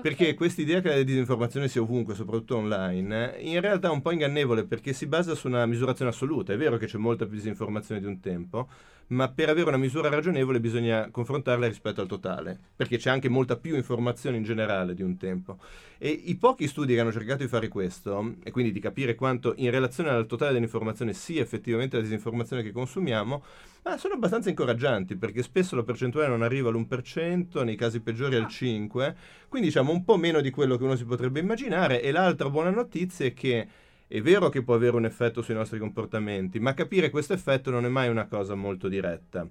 [0.00, 4.64] Perché quest'idea che la disinformazione sia ovunque, soprattutto online, in realtà è un po' ingannevole
[4.64, 6.54] perché si basa su una misurazione assoluta.
[6.54, 8.68] È vero che c'è molta più disinformazione di un tempo,
[9.08, 13.56] ma per avere una misura ragionevole bisogna confrontarla rispetto al totale, perché c'è anche molta
[13.56, 15.58] più informazione in generale di un tempo.
[15.98, 19.54] E i pochi studi che hanno cercato di fare questo, e quindi di capire quanto
[19.56, 23.42] in relazione al totale dell'informazione sia effettivamente la disinformazione che consumiamo,
[23.84, 28.46] ma sono abbastanza incoraggianti, perché spesso la percentuale non arriva all'1%, nei casi peggiori al
[28.46, 29.14] 5%,
[29.48, 32.02] quindi diciamo un po' meno di quello che uno si potrebbe immaginare.
[32.02, 33.68] E l'altra buona notizia è che
[34.08, 37.84] è vero che può avere un effetto sui nostri comportamenti, ma capire questo effetto non
[37.84, 39.48] è mai una cosa molto diretta.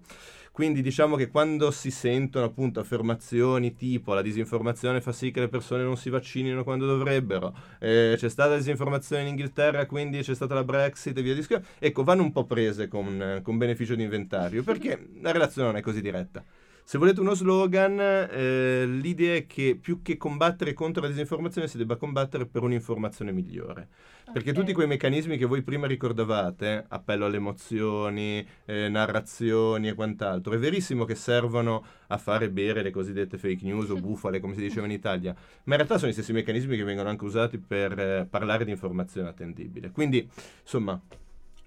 [0.56, 5.50] Quindi diciamo che quando si sentono appunto affermazioni tipo la disinformazione fa sì che le
[5.50, 10.54] persone non si vaccinino quando dovrebbero, eh, c'è stata disinformazione in Inghilterra, quindi c'è stata
[10.54, 14.63] la Brexit e via discorrendo, ecco, vanno un po' prese con, con beneficio di inventario,
[14.63, 16.41] perché la relazione non è così diretta.
[16.88, 21.78] Se volete uno slogan, eh, l'idea è che più che combattere contro la disinformazione si
[21.78, 23.88] debba combattere per un'informazione migliore.
[24.32, 24.56] Perché Ok.
[24.56, 30.60] tutti quei meccanismi che voi prima ricordavate, appello alle emozioni, eh, narrazioni e quant'altro, è
[30.60, 34.86] verissimo che servono a fare bere le cosiddette fake news o bufale, come si diceva
[34.86, 38.28] in Italia, ma in realtà sono gli stessi meccanismi che vengono anche usati per eh,
[38.30, 39.89] parlare di informazione attendibile.
[39.89, 40.30] Quindi,
[40.62, 41.02] insomma,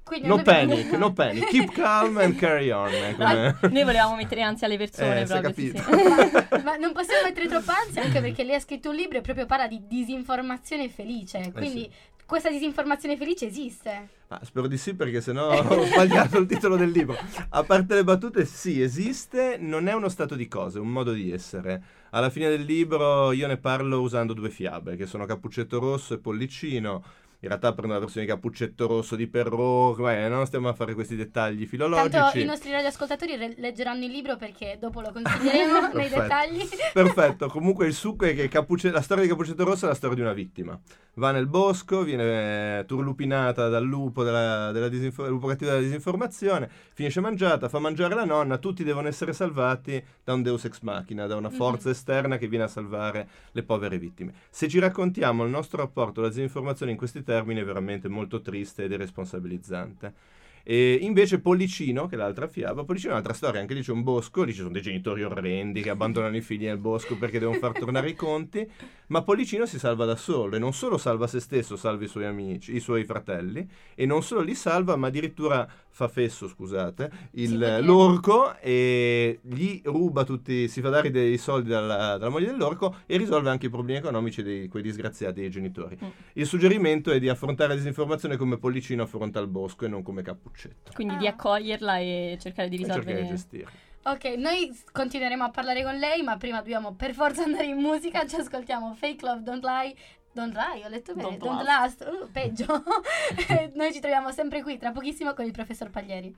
[0.08, 2.88] Quindi no dobbiamo- panic, no panic, keep calm and carry on.
[2.88, 5.52] eh, come- Noi volevamo mettere ansia alle persone Eh, proprio.
[5.54, 5.82] sì, sì.
[6.64, 9.46] Ma non possiamo mettere troppa ansia anche perché lei ha scritto un libro e proprio
[9.46, 11.52] parla di disinformazione felice.
[11.54, 12.22] Quindi Eh, sì.
[12.26, 14.08] questa disinformazione felice esiste.
[14.28, 17.16] Ma spero di sì perché sennò ho sbagliato il titolo del libro.
[17.50, 21.12] A parte le battute, sì, esiste, non è uno stato di cose, è un modo
[21.12, 21.82] di essere.
[22.10, 26.18] Alla fine del libro io ne parlo usando due fiabe, che sono Cappuccetto Rosso e
[26.18, 27.02] Pollicino.
[27.40, 30.94] In realtà prendo la versione di Cappuccetto Rosso di Perrault, beh, non stiamo a fare
[30.94, 32.10] questi dettagli filologici.
[32.10, 36.68] Tanto i nostri radioascoltatori re- leggeranno il libro perché dopo lo consiglieremo nei dettagli.
[36.92, 40.16] Perfetto, comunque il succo è che Cappucce- la storia di Cappuccetto Rosso è la storia
[40.16, 40.76] di una vittima.
[41.14, 46.68] Va nel bosco, viene eh, turlupinata dal lupo, della, della disinfo- lupo cattivo della disinformazione,
[46.92, 51.26] finisce mangiata, fa mangiare la nonna, tutti devono essere salvati da un deus ex machina,
[51.26, 54.32] da una forza esterna che viene a salvare le povere vittime.
[54.50, 58.84] Se ci raccontiamo il nostro rapporto alla disinformazione in questi termini è veramente molto triste
[58.84, 60.36] ed è responsabilizzante.
[60.62, 64.02] E invece Pollicino, che è l'altra fiaba, Pollicino è un'altra storia, anche lì c'è un
[64.02, 67.58] bosco, lì ci sono dei genitori orrendi che abbandonano i figli nel bosco perché devono
[67.58, 68.66] far tornare i conti,
[69.08, 72.24] ma Pollicino si salva da solo e non solo salva se stesso, salva i suoi
[72.24, 75.66] amici, i suoi fratelli, e non solo li salva, ma addirittura
[75.98, 77.48] fa fesso, scusate, il-
[77.80, 82.98] Sì, l'orco e gli ruba tutti, si fa dare dei soldi dalla, dalla moglie dell'orco
[83.04, 85.98] e risolve anche i problemi economici di quei disgraziati dei genitori.
[86.00, 86.06] Mm.
[86.34, 90.22] Il suggerimento è di affrontare la disinformazione come Pollicino affronta il bosco e non come
[90.22, 90.92] Cappuccetto.
[90.94, 91.18] Quindi Ah.
[91.18, 93.22] di accoglierla e cercare di E cercare risolvere.
[93.24, 93.70] di gestirla.
[94.04, 98.24] Ok, noi continueremo a parlare con lei, ma prima dobbiamo per forza andare in musica.
[98.24, 99.94] Ci ascoltiamo Fake Love, Don't Lie.
[100.32, 101.36] Don't lie, ho letto bene.
[101.36, 102.06] Don't Don't, last.
[102.06, 102.66] Uh, peggio.
[103.48, 106.34] E noi ci troviamo sempre qui, tra pochissimo, con il professor Paglieri.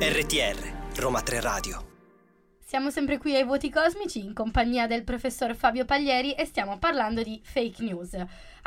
[0.00, 1.92] RTR, Roma 3 Radio.
[2.58, 7.22] Siamo sempre qui ai Voti Cosmici in compagnia del professor Fabio Paglieri e stiamo parlando
[7.22, 8.16] di fake news.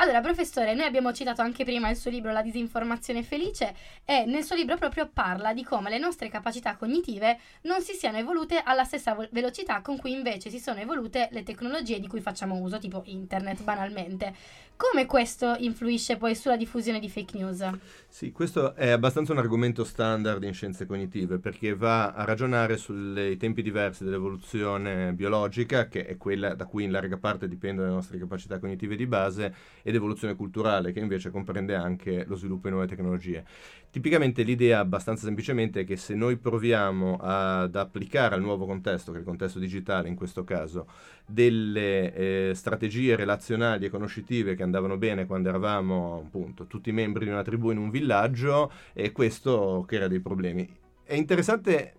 [0.00, 4.44] Allora, professore, noi abbiamo citato anche prima il suo libro La disinformazione felice e nel
[4.44, 8.84] suo libro proprio parla di come le nostre capacità cognitive non si siano evolute alla
[8.84, 12.78] stessa vo- velocità con cui invece si sono evolute le tecnologie di cui facciamo uso,
[12.78, 14.32] tipo internet banalmente.
[14.78, 17.68] Come questo influisce poi sulla diffusione di fake news?
[18.06, 23.36] Sì, questo è abbastanza un argomento standard in scienze cognitive perché va a ragionare sui
[23.36, 28.18] tempi diversi dell'evoluzione biologica, che è quella da cui in larga parte dipendono le nostre
[28.18, 29.52] capacità cognitive di base,
[29.88, 33.42] ed evoluzione culturale, che invece comprende anche lo sviluppo di nuove tecnologie.
[33.90, 39.16] Tipicamente l'idea, abbastanza semplicemente, è che se noi proviamo ad applicare al nuovo contesto, che
[39.16, 40.86] è il contesto digitale in questo caso,
[41.26, 47.30] delle eh, strategie relazionali e conoscitive che andavano bene quando eravamo appunto tutti membri di
[47.30, 50.68] una tribù in un villaggio e questo crea dei problemi.
[51.02, 51.94] È interessante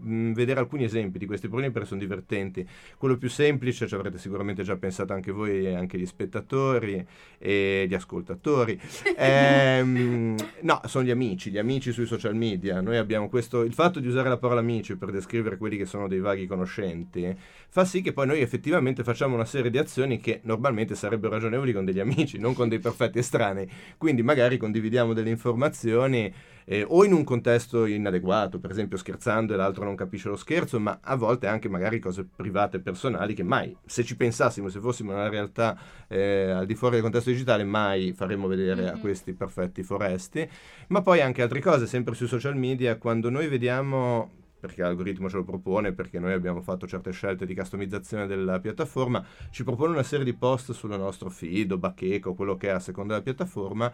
[0.00, 2.66] vedere alcuni esempi di questi problemi perché sono divertenti.
[2.96, 7.04] Quello più semplice, ci avrete sicuramente già pensato anche voi e anche gli spettatori
[7.38, 8.78] e gli ascoltatori.
[9.20, 12.80] Ehm, no, sono gli amici, gli amici sui social media.
[12.80, 16.06] Noi abbiamo questo, il fatto di usare la parola amici per descrivere quelli che sono
[16.06, 17.36] dei vaghi conoscenti
[17.70, 21.72] fa sì che poi noi effettivamente facciamo una serie di azioni che normalmente sarebbero ragionevoli
[21.72, 23.70] con degli amici, non con dei perfetti estranei.
[23.98, 26.32] Quindi magari condividiamo delle informazioni
[26.70, 30.78] eh, o in un contesto inadeguato, per esempio scherzando e l'altro non capisce lo scherzo,
[30.78, 34.78] ma a volte anche magari cose private e personali che mai, se ci pensassimo, se
[34.78, 35.78] fossimo nella realtà
[36.08, 38.88] eh, al di fuori del contesto digitale, mai faremmo vedere Mhm.
[38.88, 40.46] a questi perfetti foresti,
[40.88, 45.36] ma poi anche altre cose, sempre sui social media, quando noi vediamo perché l'algoritmo ce
[45.36, 50.02] lo propone, perché noi abbiamo fatto certe scelte di customizzazione della piattaforma, ci propone una
[50.02, 53.22] serie di post sul nostro feed o bacheca o quello che è a seconda della
[53.24, 53.90] piattaforma.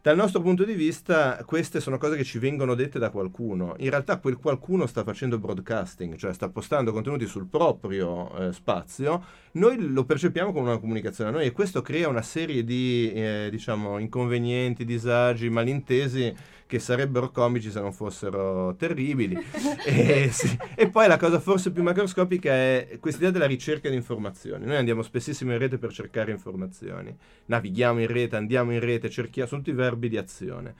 [0.00, 3.74] Dal nostro punto di vista, queste sono cose che ci vengono dette da qualcuno.
[3.78, 9.24] In realtà, quel qualcuno sta facendo broadcasting, cioè sta postando contenuti sul proprio eh, spazio.
[9.52, 13.48] Noi lo percepiamo come una comunicazione a noi e questo crea una serie di, eh,
[13.50, 16.32] diciamo, inconvenienti, disagi, malintesi
[16.68, 19.34] che sarebbero comici se non fossero terribili.
[19.86, 20.54] e, sì.
[20.76, 24.66] E poi la cosa forse più macroscopica è questa idea della ricerca di informazioni.
[24.66, 29.48] Noi andiamo spessissimo in rete per cercare informazioni, navighiamo in rete, andiamo in rete, cerchiamo,
[29.48, 30.74] sono tutti verbi di azione.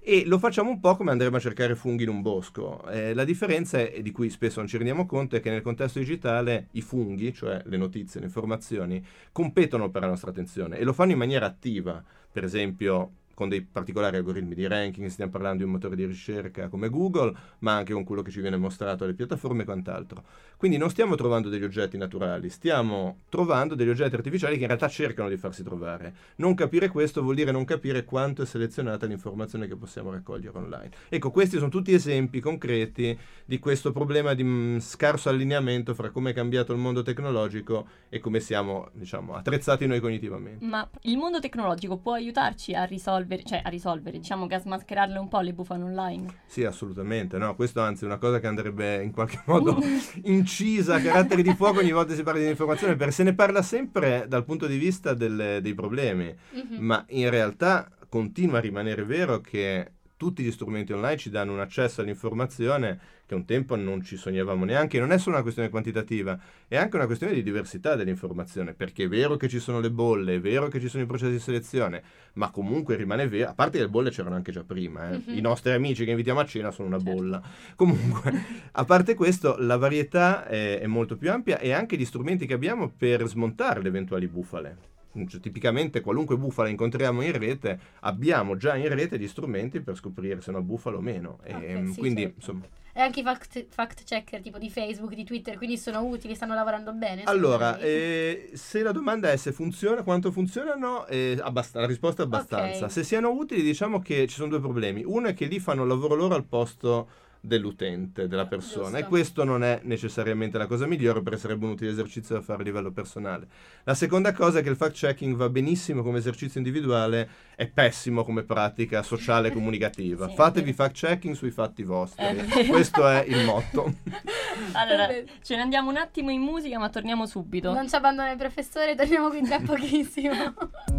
[0.00, 2.88] E lo facciamo un po' come andremo a cercare funghi in un bosco.
[2.88, 5.98] Eh, la differenza, è, di cui spesso non ci rendiamo conto, è che nel contesto
[5.98, 10.94] digitale i funghi, cioè le notizie, le informazioni, competono per la nostra attenzione e lo
[10.94, 12.02] fanno in maniera attiva.
[12.32, 16.68] Per esempio, con dei particolari algoritmi di ranking, stiamo parlando di un motore di ricerca
[16.68, 20.24] come Google, ma anche con quello che ci viene mostrato alle piattaforme e quant'altro.
[20.56, 24.88] Quindi non stiamo trovando degli oggetti naturali, stiamo trovando degli oggetti artificiali che in realtà
[24.88, 26.14] cercano di farsi trovare.
[26.36, 30.90] Non capire questo vuol dire non capire quanto è selezionata l'informazione che possiamo raccogliere online.
[31.10, 36.30] Ecco, questi sono tutti esempi concreti di questo problema di mh, scarso allineamento fra come
[36.30, 40.64] è cambiato il mondo tecnologico e come siamo, diciamo, attrezzati noi cognitivamente.
[40.64, 45.18] Ma il mondo tecnologico può aiutarci a risolvere, cioè a risolvere, diciamo che a smascherarle
[45.18, 46.40] un po' le bufale online?
[46.46, 47.36] Sì, assolutamente.
[47.36, 49.76] No, questo anzi è una cosa che andrebbe in qualche modo
[50.46, 53.34] incisa a caratteri di fuoco ogni volta che si parla di informazione, perché se ne
[53.34, 56.76] parla sempre dal punto di vista delle- dei problemi, Mhm.
[56.78, 61.60] ma in realtà continua a rimanere vero che tutti gli strumenti online ci danno un
[61.60, 64.98] accesso all'informazione che un tempo non ci sognavamo neanche.
[65.00, 69.08] Non è solo una questione quantitativa, è anche una questione di diversità dell'informazione, perché è
[69.08, 72.02] vero che ci sono le bolle, è vero che ci sono i processi di selezione,
[72.34, 75.16] ma comunque rimane vero, a parte che le bolle c'erano anche già prima, eh.
[75.26, 75.36] Mhm.
[75.36, 77.12] i nostri amici che invitiamo a cena sono una Certo.
[77.14, 77.42] bolla.
[77.74, 78.32] Comunque,
[78.72, 82.54] a parte questo, la varietà è, è molto più ampia e anche gli strumenti che
[82.54, 84.94] abbiamo per smontare le eventuali bufale.
[85.28, 90.42] Cioè, tipicamente qualunque bufala incontriamo in rete, abbiamo già in rete gli strumenti per scoprire
[90.42, 91.38] se è una bufala o meno.
[91.42, 92.36] E, Ok, sì, quindi, certo.
[92.36, 92.66] insomma,
[92.98, 96.54] E anche i fact, fact checker tipo di Facebook, di Twitter, quindi sono utili, stanno
[96.54, 97.24] lavorando bene.
[97.24, 102.24] Allora, eh, se la domanda è se funziona, quanto funzionano, eh, abbast- la risposta è
[102.24, 102.86] abbastanza.
[102.86, 102.90] Ok.
[102.90, 105.02] Se siano utili, diciamo che ci sono due problemi.
[105.04, 107.10] Uno è che lì fanno il lavoro loro al posto
[107.46, 111.90] dell'utente, della persona, e questo non è necessariamente la cosa migliore perché sarebbe un utile
[111.90, 113.46] esercizio da fare a livello personale.
[113.84, 118.42] La seconda cosa è che il fact-checking va benissimo come esercizio individuale, è pessimo come
[118.42, 120.28] pratica sociale e comunicativa.
[120.28, 122.24] Sì, Fatevi fact-checking sui fatti vostri.
[122.24, 122.66] È.
[122.66, 123.94] Questo è il motto.
[124.72, 125.08] Allora,
[125.42, 127.72] ce ne andiamo un attimo in musica, ma torniamo subito.
[127.72, 130.34] Non ci abbandona il professore, torniamo qui tra pochissimo.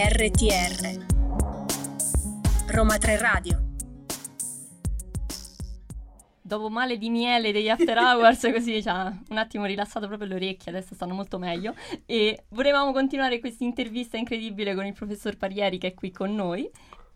[0.00, 1.06] RTR
[2.68, 3.62] Roma 3 Radio
[6.40, 10.34] Dopo male di miele degli after hours, così ci ha un attimo rilassato proprio le
[10.36, 11.74] orecchie, adesso stanno molto meglio.
[12.06, 16.70] E volevamo continuare questa intervista incredibile con il professor Parieri che è qui con noi.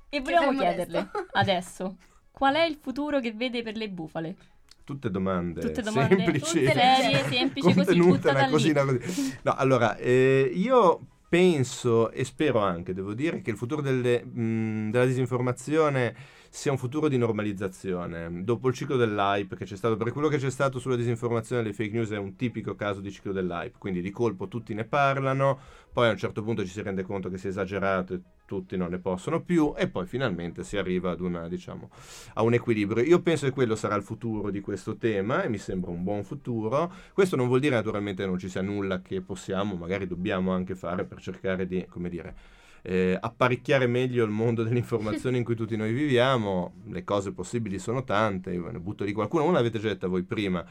[0.09, 1.99] E volevamo chiederle adesso
[2.33, 4.37] qual è il futuro che vede per le bufale?
[4.83, 8.73] Tutte domande, Tutte domande, semplici, tutte serie, semplici, così, buttata così.
[8.73, 14.91] No, allora, eh, io penso e spero anche, devo dire, che il futuro delle, mh,
[14.91, 16.15] della disinformazione
[16.55, 18.45] sia un futuro di normalizzazione.
[18.45, 21.65] Dopo il ciclo dell'hype che c'è stato, perché quello che c'è stato sulla disinformazione e
[21.65, 24.85] le fake news è un tipico caso di ciclo dell'hype, quindi di colpo tutti ne
[24.85, 25.59] parlano,
[25.91, 28.77] poi a un certo punto ci si rende conto che si è esagerato e tutti
[28.77, 31.89] non ne possono più e poi finalmente si arriva ad una, diciamo,
[32.35, 33.03] a un equilibrio.
[33.03, 36.23] Io penso che quello sarà il futuro di questo tema e mi sembra un buon
[36.23, 36.93] futuro.
[37.15, 40.75] Questo non vuol dire naturalmente che non ci sia nulla che possiamo, magari dobbiamo anche
[40.75, 42.35] fare per cercare di, come dire,
[42.83, 46.75] eh, apparecchiare meglio il mondo dell'informazione in cui tutti noi viviamo.
[46.89, 50.23] Le cose possibili sono tante, io ne butto di qualcuno, una l'avete già detta voi
[50.23, 50.65] prima.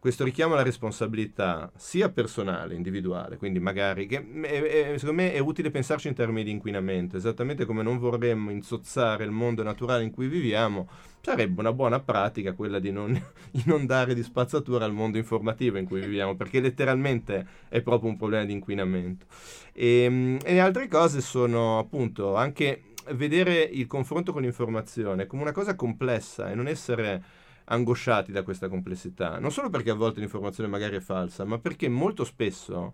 [0.00, 5.40] Questo richiamo alla responsabilità sia personale, individuale, quindi magari che è- è- secondo me è
[5.40, 10.12] utile pensarci in termini di inquinamento, esattamente come non vorremmo insozzare il mondo naturale in
[10.12, 10.88] cui viviamo,
[11.20, 13.20] sarebbe una buona pratica quella di non
[13.66, 18.44] inondare di spazzatura il mondo informativo in cui viviamo, perché letteralmente è proprio un problema
[18.44, 19.26] di inquinamento.
[19.72, 22.82] E, e le altre cose sono appunto anche
[23.14, 27.22] vedere il confronto con l'informazione come una cosa complessa e non essere
[27.68, 31.88] angosciati da questa complessità, non solo perché a volte l'informazione magari è falsa, ma perché
[31.88, 32.92] molto spesso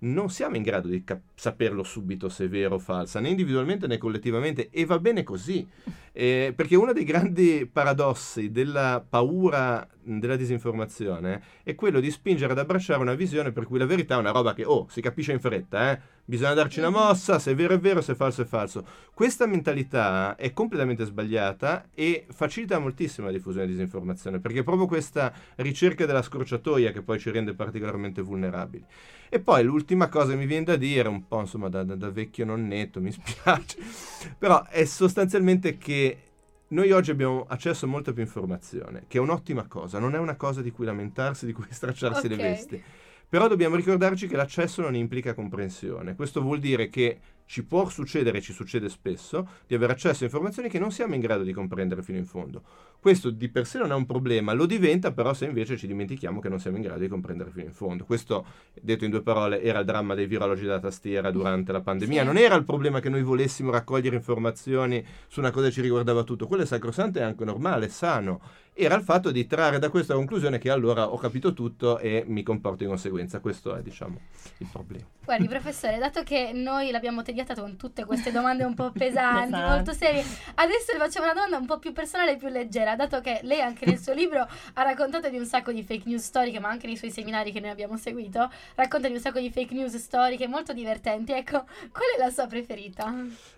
[0.00, 3.86] non siamo in grado di cap- saperlo subito se è vero o falsa, né individualmente
[3.86, 5.66] né collettivamente, e va bene così.
[6.12, 12.58] Eh, perché uno dei grandi paradossi della paura della disinformazione è quello di spingere ad
[12.58, 15.40] abbracciare una visione per cui la verità è una roba che, oh, si capisce in
[15.40, 16.00] fretta, eh?
[16.24, 18.84] bisogna darci una mossa, se è vero è vero, se è falso è falso.
[19.12, 24.86] Questa mentalità è completamente sbagliata e facilita moltissimo la diffusione di disinformazione, perché è proprio
[24.86, 28.84] questa ricerca della scorciatoia che poi ci rende particolarmente vulnerabili.
[29.30, 32.10] E poi l'ultima cosa che mi viene da dire, un po' insomma da, da, da
[32.10, 33.76] vecchio nonnetto, mi spiace,
[34.38, 36.27] però è sostanzialmente che
[36.68, 40.36] noi oggi abbiamo accesso a molta più informazione, che è un'ottima cosa, non è una
[40.36, 42.32] cosa di cui lamentarsi, di cui stracciarsi Ok.
[42.32, 42.84] le vesti.
[43.28, 46.14] Però dobbiamo ricordarci che l'accesso non implica comprensione.
[46.14, 50.68] Questo vuol dire che ci può succedere, ci succede spesso, di avere accesso a informazioni
[50.68, 52.62] che non siamo in grado di comprendere fino in fondo.
[53.00, 56.40] Questo di per sé non è un problema, lo diventa però se invece ci dimentichiamo
[56.40, 58.04] che non siamo in grado di comprendere fino in fondo.
[58.04, 58.44] Questo,
[58.80, 62.22] detto in due parole, era il dramma dei virologi da tastiera durante la pandemia.
[62.22, 66.24] Non era il problema che noi volessimo raccogliere informazioni su una cosa che ci riguardava
[66.24, 66.46] tutto.
[66.46, 68.40] Quello è sacrosanto e anche normale, sano.
[68.80, 72.44] Era il fatto di trarre da questa conclusione che allora ho capito tutto e mi
[72.44, 73.40] comporto di conseguenza.
[73.40, 74.20] Questo è, diciamo,
[74.58, 75.04] il problema.
[75.24, 79.70] Guardi, professore, dato che noi l'abbiamo tediata con tutte queste domande un po' pesanti, Pesanti.
[79.70, 83.20] molto serie, adesso le facciamo una domanda un po' più personale e più leggera, dato
[83.20, 86.60] che lei anche nel suo libro ha raccontato di un sacco di fake news storiche,
[86.60, 89.74] ma anche nei suoi seminari che noi abbiamo seguito, racconta di un sacco di fake
[89.74, 91.32] news storiche molto divertenti.
[91.32, 93.12] Ecco, qual è la sua preferita?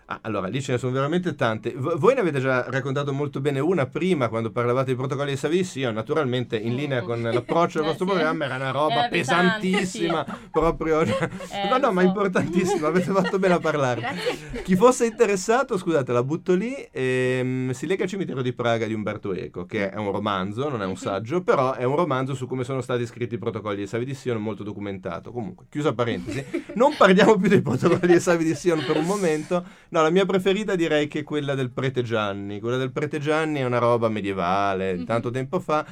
[0.07, 1.71] Ah, allora, lì ce ne sono veramente tante.
[1.71, 5.37] V- voi ne avete già raccontato molto bene una prima, quando parlavate dei protocolli di
[5.37, 5.79] Savisi.
[5.79, 8.11] Io, naturalmente, in linea con l'approccio del Eh, vostro sì.
[8.13, 10.25] programma, era una roba Era pesante, pesantissima.
[10.51, 11.01] Proprio.
[11.01, 12.87] Eh, no, no, ma importantissima.
[12.87, 14.01] Avete fatto bene a parlare.
[14.01, 14.61] Grazie.
[14.63, 16.75] Chi fosse interessato, scusate, la butto lì.
[16.91, 20.81] ehm, si lega al cimitero di Praga di Umberto Eco, che è un romanzo, non
[20.81, 23.87] è un saggio, però è un romanzo su come sono stati scritti i protocolli di
[23.87, 25.31] Savi di Sion, molto documentato.
[25.31, 26.43] Comunque, chiusa parentesi,
[26.75, 29.63] non parliamo più dei protocolli di Savi di Sion per un momento.
[29.89, 32.59] No, la mia preferita direi che è quella del prete Gianni.
[32.59, 35.85] Quella del prete Gianni è una roba medievale, tanto tempo fa.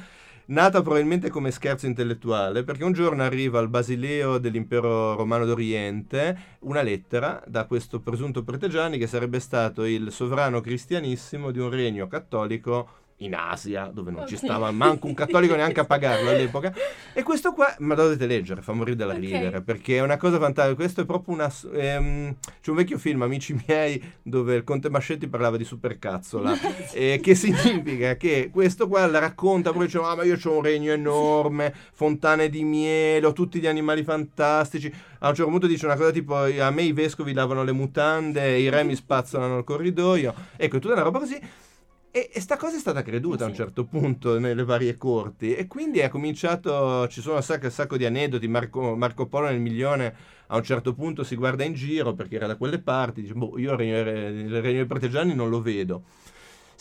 [0.46, 6.82] Nata probabilmente come scherzo intellettuale, perché un giorno arriva al Basileo dell'impero romano d'Oriente una
[6.82, 12.08] lettera da questo presunto prete Gianni che sarebbe stato il sovrano cristianissimo di un regno
[12.08, 14.44] cattolico in Asia, dove non ci Ok.
[14.44, 16.72] stava manco un cattolico neanche a pagarlo all'epoca.
[17.12, 19.18] E questo qua, ma lo dovete leggere, fa morire dalla Ok.
[19.18, 20.74] ridere, perché è una cosa fantastica.
[20.74, 21.52] Questo è proprio una...
[21.74, 26.56] ehm, c'è un vecchio film, Amici miei, dove il conte Mascetti parlava di supercazzola.
[26.94, 30.62] eh, che significa che questo qua la racconta, poi dice, ah ma io ho un
[30.62, 34.92] regno enorme, fontane di miele, ho tutti gli animali fantastici.
[35.22, 38.58] A un certo punto dice una cosa tipo, a me i vescovi lavano le mutande,
[38.58, 40.34] i re mi spazzolano il corridoio.
[40.56, 41.68] Ecco, tutta una roba così.
[42.12, 43.58] E, e sta cosa è stata creduta a un Sì.
[43.58, 47.96] certo punto nelle varie corti e quindi è cominciato, ci sono un sacco, un sacco
[47.96, 50.14] di aneddoti, Marco, Marco Polo nel milione
[50.48, 53.56] a un certo punto si guarda in giro perché era da quelle parti, dice, boh,
[53.58, 56.02] io il regno, il regno dei partigiani non lo vedo.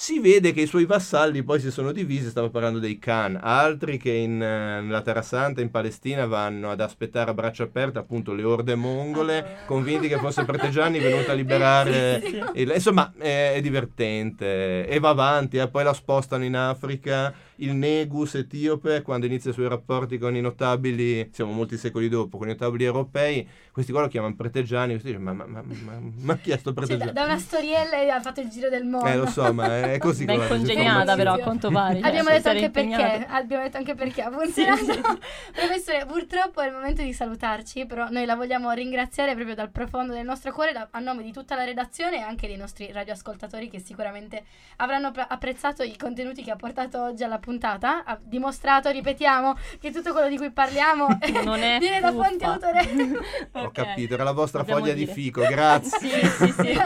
[0.01, 3.97] Si vede che i suoi vassalli poi si sono divisi, stavo parlando dei Khan, altri
[3.97, 8.31] che in, eh, nella Terra Santa, in Palestina, vanno ad aspettare a braccia aperte appunto
[8.31, 12.21] le orde mongole, convinti che fosse Partigiani venuto a liberare
[12.53, 15.57] il- insomma, è, è divertente e va avanti.
[15.57, 17.33] eh, Poi la spostano in Africa.
[17.61, 22.37] Il Negus etiope, quando inizia i suoi rapporti con i notabili, siamo molti secoli dopo,
[22.37, 24.91] con i notabili europei, questi qua lo chiamano preteggiani.
[24.91, 28.01] Questi dicono, ma, ma, ma, ma, ma chi è sto Cioè, da, da una storiella
[28.01, 29.07] e ha fatto il giro del mondo.
[29.07, 30.23] Eh, lo so, ma è così.
[30.23, 31.99] Ben congegnata però a quanto pare.
[31.99, 35.19] cioè, Abbiamo detto anche perché, abbiamo detto anche perché ha funzionato.
[35.51, 40.13] Professore, purtroppo è il momento di salutarci, però noi la vogliamo ringraziare proprio dal profondo
[40.13, 43.69] del nostro cuore, da- a nome di tutta la redazione e anche dei nostri radioascoltatori
[43.69, 44.43] che sicuramente
[44.77, 47.47] avranno pr- apprezzato i contenuti che ha portato oggi alla puntata.
[47.57, 51.07] Ha dimostrato, ripetiamo, che tutto quello di cui parliamo
[51.43, 53.17] Non è viene da fonti autorevoli.
[53.53, 53.71] Ho Ok.
[53.71, 55.13] capito, era la vostra Dobbiamo foglia di dire.
[55.13, 55.99] fico, grazie.
[55.99, 56.77] Sì, sì, sì.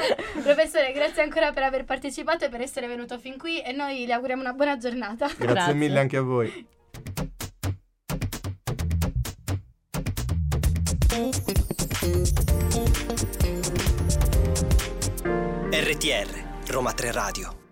[0.41, 4.13] Professore, grazie ancora per aver partecipato e per essere venuto fin qui e noi le
[4.13, 5.25] auguriamo una buona giornata.
[5.27, 5.73] Grazie Grazie.
[5.73, 6.65] mille anche a voi.
[15.71, 17.62] RTR, Roma 3 Radio.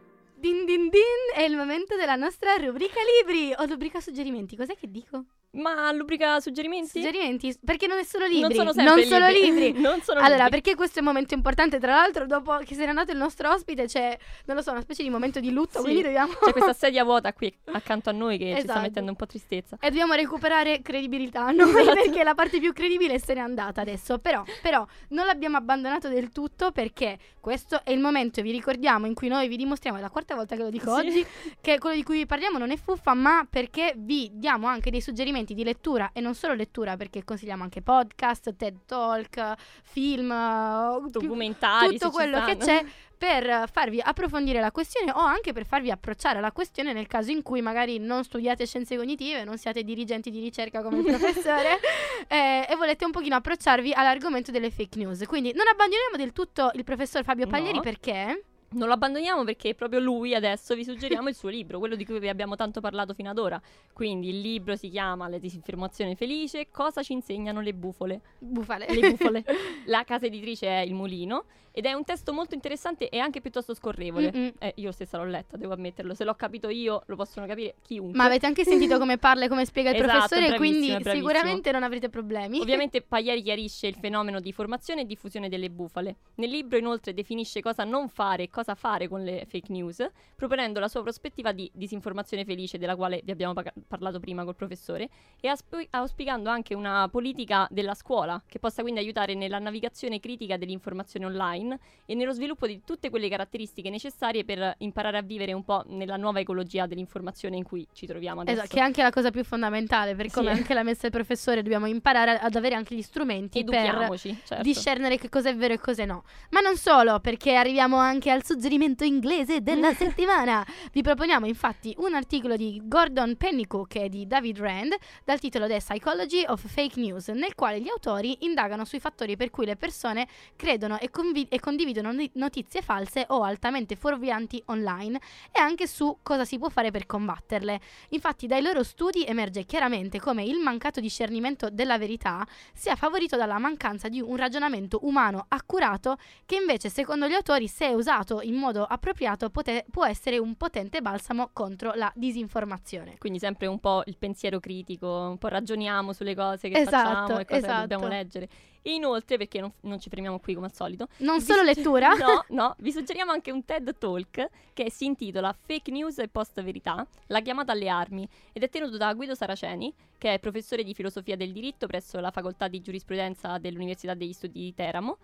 [0.41, 4.55] Din din din, è il momento della nostra rubrica libri o rubrica suggerimenti.
[4.55, 5.25] Cos'è che dico?
[5.53, 7.01] Ma rubrica suggerimenti?
[7.01, 8.41] Suggerimenti, perché non è solo libri.
[8.41, 9.65] Non sono sempre solo libri.
[9.65, 9.81] libri.
[9.81, 10.61] non sono Allora, libri.
[10.61, 11.77] perché questo è un momento importante?
[11.77, 14.81] Tra l'altro, dopo che se n'è andato il nostro ospite, c'è, non lo so, una
[14.81, 15.79] specie di momento di lutto.
[15.79, 15.83] Sì.
[15.83, 16.31] Quindi dobbiamo.
[16.33, 18.79] C'è questa sedia vuota qui accanto a noi che ci sta Esatto.
[18.79, 19.77] mettendo un po' tristezza.
[19.81, 22.01] E dobbiamo recuperare credibilità noi Esatto.
[22.01, 24.19] perché la parte più credibile se n'è andata adesso.
[24.19, 29.13] Però, però, non l'abbiamo abbandonato del tutto perché questo è il momento, vi ricordiamo, in
[29.15, 31.07] cui noi vi dimostriamo, è la quarta volta che lo dico Sì.
[31.07, 31.25] oggi,
[31.59, 35.01] che quello di cui vi parliamo non è fuffa, ma perché vi diamo anche dei
[35.01, 40.31] suggerimenti strumenti di lettura e non solo lettura perché consigliamo anche podcast, TED Talk, film,
[40.31, 42.83] eh, Documentari, tutto quello che c'è
[43.21, 47.43] per farvi approfondire la questione o anche per farvi approcciare alla questione nel caso in
[47.43, 51.79] cui magari non studiate scienze cognitive, non siate dirigenti di ricerca come il professore
[52.27, 55.23] eh, e volete un pochino approcciarvi all'argomento delle fake news.
[55.27, 57.81] Quindi non abbandoniamo del tutto il professor Fabio Pagliari No.
[57.81, 58.43] perché...
[58.73, 62.19] Non lo abbandoniamo perché proprio lui adesso vi suggeriamo il suo libro, quello di cui
[62.19, 63.61] vi abbiamo tanto parlato fino ad ora.
[63.91, 68.21] Quindi il libro si chiama La disinformazione felice, cosa ci insegnano le bufole?
[68.39, 68.85] Bufale.
[68.87, 69.43] Le bufole.
[69.87, 73.73] La casa editrice è Il Mulino ed è un testo molto interessante e anche piuttosto
[73.73, 74.53] scorrevole.
[74.59, 76.13] Eh, io stessa l'ho letta, devo ammetterlo.
[76.13, 78.17] Se l'ho capito io, lo possono capire chiunque.
[78.17, 81.13] Ma avete anche sentito come parla e come spiega il Esatto, professore, quindi bravissimo.
[81.15, 82.59] sicuramente non avrete problemi.
[82.59, 86.15] Ovviamente Pagliari chiarisce il fenomeno di formazione e diffusione delle bufale.
[86.35, 90.05] Nel libro inoltre definisce cosa non fare e cosa fare con le fake news,
[90.35, 94.55] proponendo la sua prospettiva di disinformazione felice della quale vi abbiamo paga- parlato prima col
[94.55, 95.09] professore
[95.39, 100.57] e asp- auspicando anche una politica della scuola che possa quindi aiutare nella navigazione critica
[100.57, 105.63] dell'informazione online e nello sviluppo di tutte quelle caratteristiche necessarie per imparare a vivere un
[105.63, 108.59] po' nella nuova ecologia dell'informazione in cui ci troviamo adesso.
[108.59, 110.35] Esatto, che è anche la cosa più fondamentale, per Sì.
[110.35, 114.61] come anche l'ha messa il professore, dobbiamo imparare ad avere anche gli strumenti per certo.
[114.61, 116.23] discernere che cosa è vero e cosa no.
[116.49, 120.65] Ma non solo, perché arriviamo anche al suggerimento inglese della settimana.
[120.91, 124.93] Vi proponiamo infatti un articolo di Gordon Pennycook e di David Rand
[125.23, 129.51] dal titolo The Psychology of Fake News, nel quale gli autori indagano sui fattori per
[129.51, 130.27] cui le persone
[130.57, 136.43] credono e, convi- e condividono notizie false o altamente fuorvianti online e anche su cosa
[136.43, 137.79] si può fare per combatterle.
[138.09, 143.59] Infatti dai loro studi emerge chiaramente come il mancato discernimento della verità sia favorito dalla
[143.59, 148.83] mancanza di un ragionamento umano accurato che invece secondo gli autori se usato in modo
[148.83, 153.15] appropriato pote- può essere un potente balsamo contro la disinformazione.
[153.17, 157.39] Quindi sempre un po' il pensiero critico, un po' ragioniamo sulle cose che Esatto, facciamo
[157.39, 157.79] e cosa esatto.
[157.81, 158.49] dobbiamo leggere.
[158.83, 162.09] E inoltre, perché non, non ci fermiamo qui come al solito, Non solo sugge- lettura,
[162.17, 166.61] No, no, vi suggeriamo anche un TED Talk che si intitola Fake News e Post
[166.63, 170.95] Verità, la chiamata alle armi, ed è tenuto da Guido Saraceni, che è professore di
[170.95, 175.17] filosofia del diritto presso la facoltà di giurisprudenza dell'Università degli Studi di Teramo.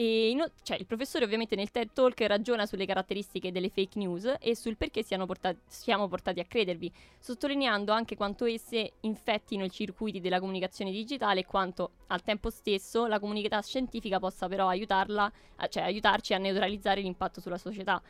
[0.00, 4.34] E ino- cioè, il professore ovviamente nel TED Talk ragiona sulle caratteristiche delle fake news
[4.40, 9.70] e sul perché siano porta- siamo portati a credervi, sottolineando anche quanto esse infettino i
[9.70, 15.30] circuiti della comunicazione digitale e quanto al tempo stesso la comunità scientifica possa però aiutarla,
[15.68, 18.00] cioè aiutarci a neutralizzare l'impatto sulla società.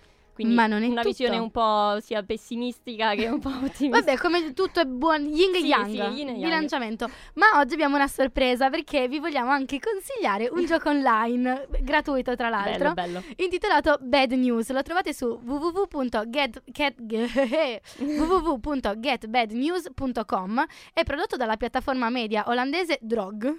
[0.40, 1.08] Quindi Ma non è una tutto.
[1.08, 3.98] visione un po' sia pessimistica che un po' ottimistica.
[4.00, 6.42] Vabbè, come tutto è buon yin e Sì, yang, sì, yin e yang.
[6.44, 7.08] bilanciamento.
[7.34, 12.48] Ma oggi abbiamo una sorpresa perché vi vogliamo anche consigliare un gioco online gratuito tra
[12.48, 12.92] l'altro.
[12.94, 13.22] bello, bello.
[13.36, 14.70] intitolato Bad News.
[14.70, 16.98] Lo trovate su www.get- get-
[18.00, 20.64] www.getbadnews.com.
[20.92, 23.56] È prodotto dalla piattaforma media olandese Drog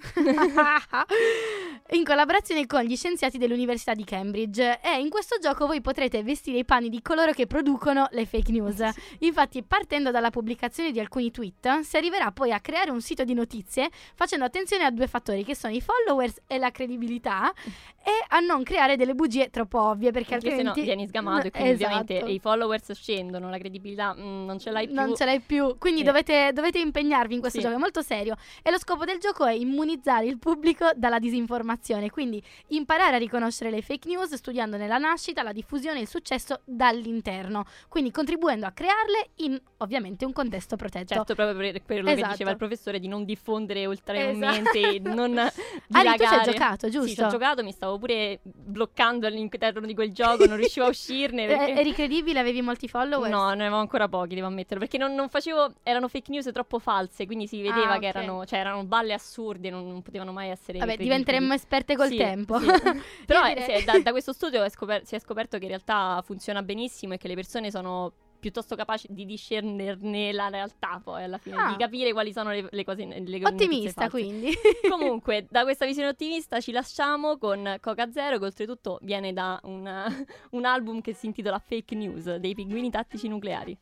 [1.90, 4.80] in collaborazione con gli scienziati dell'Università di Cambridge.
[4.82, 8.50] E in questo gioco voi potrete vestire i panni di coloro che producono le fake
[8.50, 8.82] news.
[9.18, 13.34] Infatti, partendo dalla pubblicazione di alcuni tweet, si arriverà poi a creare un sito di
[13.34, 17.52] notizie facendo attenzione a due fattori che sono i followers e la credibilità
[18.02, 21.48] e a non creare delle bugie troppo ovvie perché Perché se no altrimenti vieni sgamato
[21.48, 21.94] e quindi Esatto.
[22.00, 24.94] ovviamente i followers scendono, la credibilità mm, non ce l'hai più.
[24.94, 25.76] non ce l'hai più.
[25.76, 26.06] Quindi Sì.
[26.06, 27.64] dovete, dovete impegnarvi in questo Sì.
[27.66, 28.34] gioco, è molto serio.
[28.62, 32.08] E lo scopo del gioco è immunizzare il pubblico dalla disinformazione.
[32.08, 36.51] Quindi imparare a riconoscere le fake news studiandone la nascita, la diffusione e il successo
[36.64, 37.64] dall'interno.
[37.88, 41.14] Quindi contribuendo a crearle in ovviamente un contesto protetto.
[41.14, 42.30] Certo, proprio per quello che Esatto.
[42.32, 45.52] diceva il professore di non diffondere ulteriormente, non Ali, tu
[45.90, 46.52] ci hai dilagare.
[46.52, 47.08] giocato, giusto?
[47.08, 50.88] Sì, ci ho giocato, mi stavo pure bloccando all'interno di quel gioco, non riuscivo a
[50.88, 51.40] uscirne.
[51.52, 51.72] Eh, Perché...
[51.80, 52.38] Eri credibile?
[52.38, 53.28] Avevi molti follower?
[53.30, 56.78] No, ne avevo ancora pochi, devo ammetterlo, perché non, non facevo, erano fake news troppo
[56.78, 58.00] false, quindi si vedeva Ah, ok.
[58.00, 62.08] che erano, cioè, erano balle assurde, non, non potevano mai essere Vabbè, diventeremmo esperte col
[62.08, 62.58] Sì, tempo.
[62.58, 62.66] sì.
[63.26, 66.22] Però direi- se- da, da questo studio è scoper- si è scoperto che in realtà
[66.24, 68.12] funziona benissimo e che le persone sono
[68.42, 71.68] piuttosto capaci di discernerne la realtà poi alla fine, Ah.
[71.68, 74.52] di capire quali sono le, le cose le Ottimista, quindi.
[74.90, 80.06] Comunque, da questa visione ottimista ci lasciamo con Coca Zero, che oltretutto viene da una-
[80.50, 83.78] un album che si intitola Fake News, dei pinguini tattici nucleari.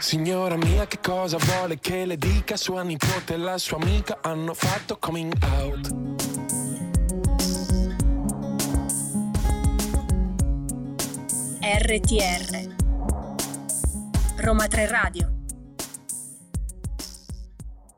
[0.00, 2.56] Signora mia, che cosa vuole che le dica?
[2.56, 6.11] Sua nipote e la sua amica hanno fatto coming out.
[11.62, 12.74] RTR
[14.38, 15.41] Roma 3 Radio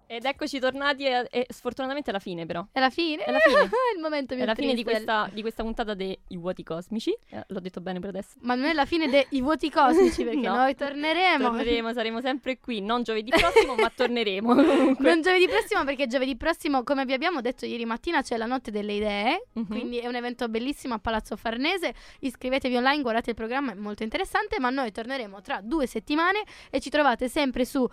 [0.06, 2.64] Ed eccoci tornati e, e sfortunatamente alla fine però.
[2.70, 3.24] È la fine?
[3.24, 3.62] È la fine.
[3.94, 7.16] il momento più È la fine di questa, di questa puntata dei vuoti cosmici.
[7.30, 8.36] Eh, l'ho detto bene per adesso.
[8.40, 10.56] Ma non è la fine dei vuoti cosmici perché No.
[10.56, 11.44] noi torneremo.
[11.48, 14.54] Torneremo, saremo sempre qui, non giovedì prossimo, ma torneremo.
[14.54, 15.04] comunque.
[15.08, 18.70] Non giovedì prossimo perché giovedì prossimo, come vi abbiamo detto ieri mattina, c'è la notte
[18.70, 19.66] delle idee, Mhm.
[19.66, 21.94] quindi è un evento bellissimo a Palazzo Farnese.
[22.20, 26.80] Iscrivetevi online, guardate il programma, è molto interessante, ma noi torneremo tra due settimane e
[26.80, 27.86] ci trovate sempre su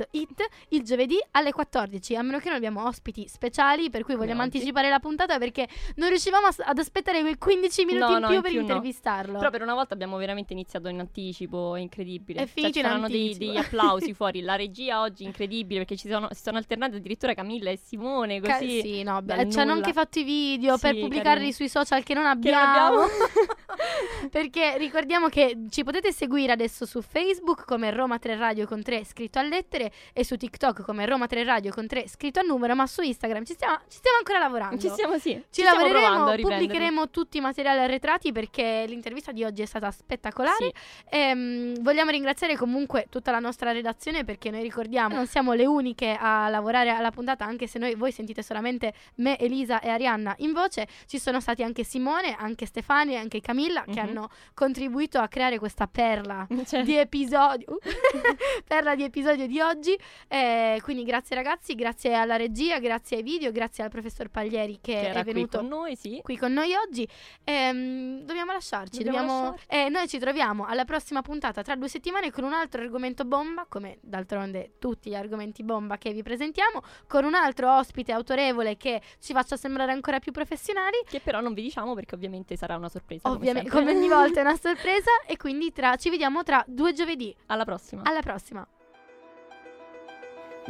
[0.00, 4.42] radio.uniroma3.it il giovedì alle 14, a meno che non abbiamo ospiti speciali, per cui vogliamo
[4.42, 4.56] oggi.
[4.56, 8.26] anticipare la puntata perché non riuscivamo a- ad aspettare quei 15 minuti No, in no,
[8.28, 8.66] più in per più no.
[8.66, 9.38] intervistarlo.
[9.38, 12.40] Però per una volta abbiamo veramente iniziato in anticipo, è incredibile.
[12.40, 14.40] È Cioè, finito ci in saranno dei- degli applausi fuori.
[14.42, 18.58] La regia oggi incredibile perché ci sono, si sono alternate addirittura Camilla e Simone Ca-
[18.58, 18.80] così.
[18.80, 19.84] sì, no, beh, ci hanno nulla.
[19.86, 21.52] anche fatto i video per Sì, pubblicarli carini.
[21.52, 23.00] sui social che non Che abbiamo.
[23.00, 23.06] abbiamo.
[24.30, 29.04] Perché ricordiamo che ci potete seguire adesso su Facebook come Roma 3 Radio con 3
[29.04, 32.74] scritto a lettere e su TikTok come Roma 3 Radio con 3 scritto a numero,
[32.74, 34.78] ma su Instagram ci stiamo, ci stiamo ancora lavorando.
[34.80, 35.32] Ci siamo, sì.
[35.50, 40.56] Ci, stiamo lavoreremo, pubblicheremo tutti i materiali arretrati perché l'intervista di oggi è stata spettacolare.
[40.58, 40.72] Sì.
[41.10, 46.16] Ehm, vogliamo ringraziare comunque tutta la nostra redazione perché noi ricordiamo non siamo le uniche
[46.18, 50.52] a lavorare alla puntata, anche se noi, voi sentite solamente me, Elisa e Arianna in
[50.52, 50.86] voce.
[51.06, 54.08] Ci sono stati anche Simone, anche Stefania e anche Camilla che Mhm.
[54.08, 57.78] hanno contribuito a creare questa perla Cioè, di episodio
[58.66, 59.79] perla di episodio di oggi
[60.28, 64.92] Eh, quindi grazie ragazzi grazie alla regia grazie ai video grazie al professor Paglieri che,
[64.92, 66.20] che è qui venuto con noi, sì.
[66.22, 67.08] qui con noi oggi.
[67.44, 69.02] Ehm, dobbiamo lasciarci.
[69.02, 72.82] Dobbiamo Dobbiamo, eh, noi ci troviamo alla prossima puntata tra due settimane con un altro
[72.82, 78.12] argomento bomba, come d'altronde tutti gli argomenti bomba che vi presentiamo, con un altro ospite
[78.12, 80.98] autorevole che ci faccia sembrare ancora più professionali.
[81.08, 83.22] Che però non vi diciamo perché ovviamente sarà una sorpresa.
[83.22, 83.92] come Ovviamente, sempre.
[83.92, 85.10] come ogni volta è una sorpresa.
[85.26, 87.34] E quindi tra- ci vediamo tra due giovedì.
[87.46, 88.02] Alla prossima.
[88.04, 88.66] Alla prossima.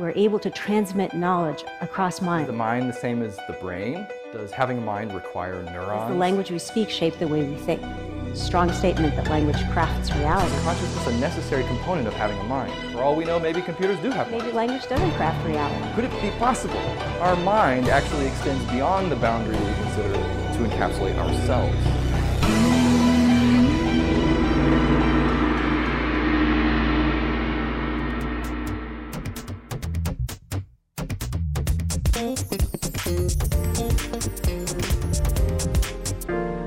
[0.01, 2.57] We're able to transmit knowledge across Is the mind.
[2.57, 4.07] mind the same as the brain?
[4.33, 6.11] Does having a mind require Does neurons?
[6.11, 7.83] the language we speak shape the way we think?
[8.33, 10.57] Strong statement that language crafts reality.
[10.63, 12.73] Consciousness a necessary component of having a mind.
[12.93, 14.57] For all we know, maybe computers do have Maybe minds.
[14.57, 15.95] language doesn't craft reality.
[15.95, 16.81] Could it be possible?
[17.21, 21.77] Our mind actually extends beyond the boundary we consider to encapsulate ourselves.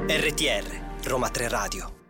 [0.08, 0.66] RTR,
[1.04, 2.03] Roma 3 Radio.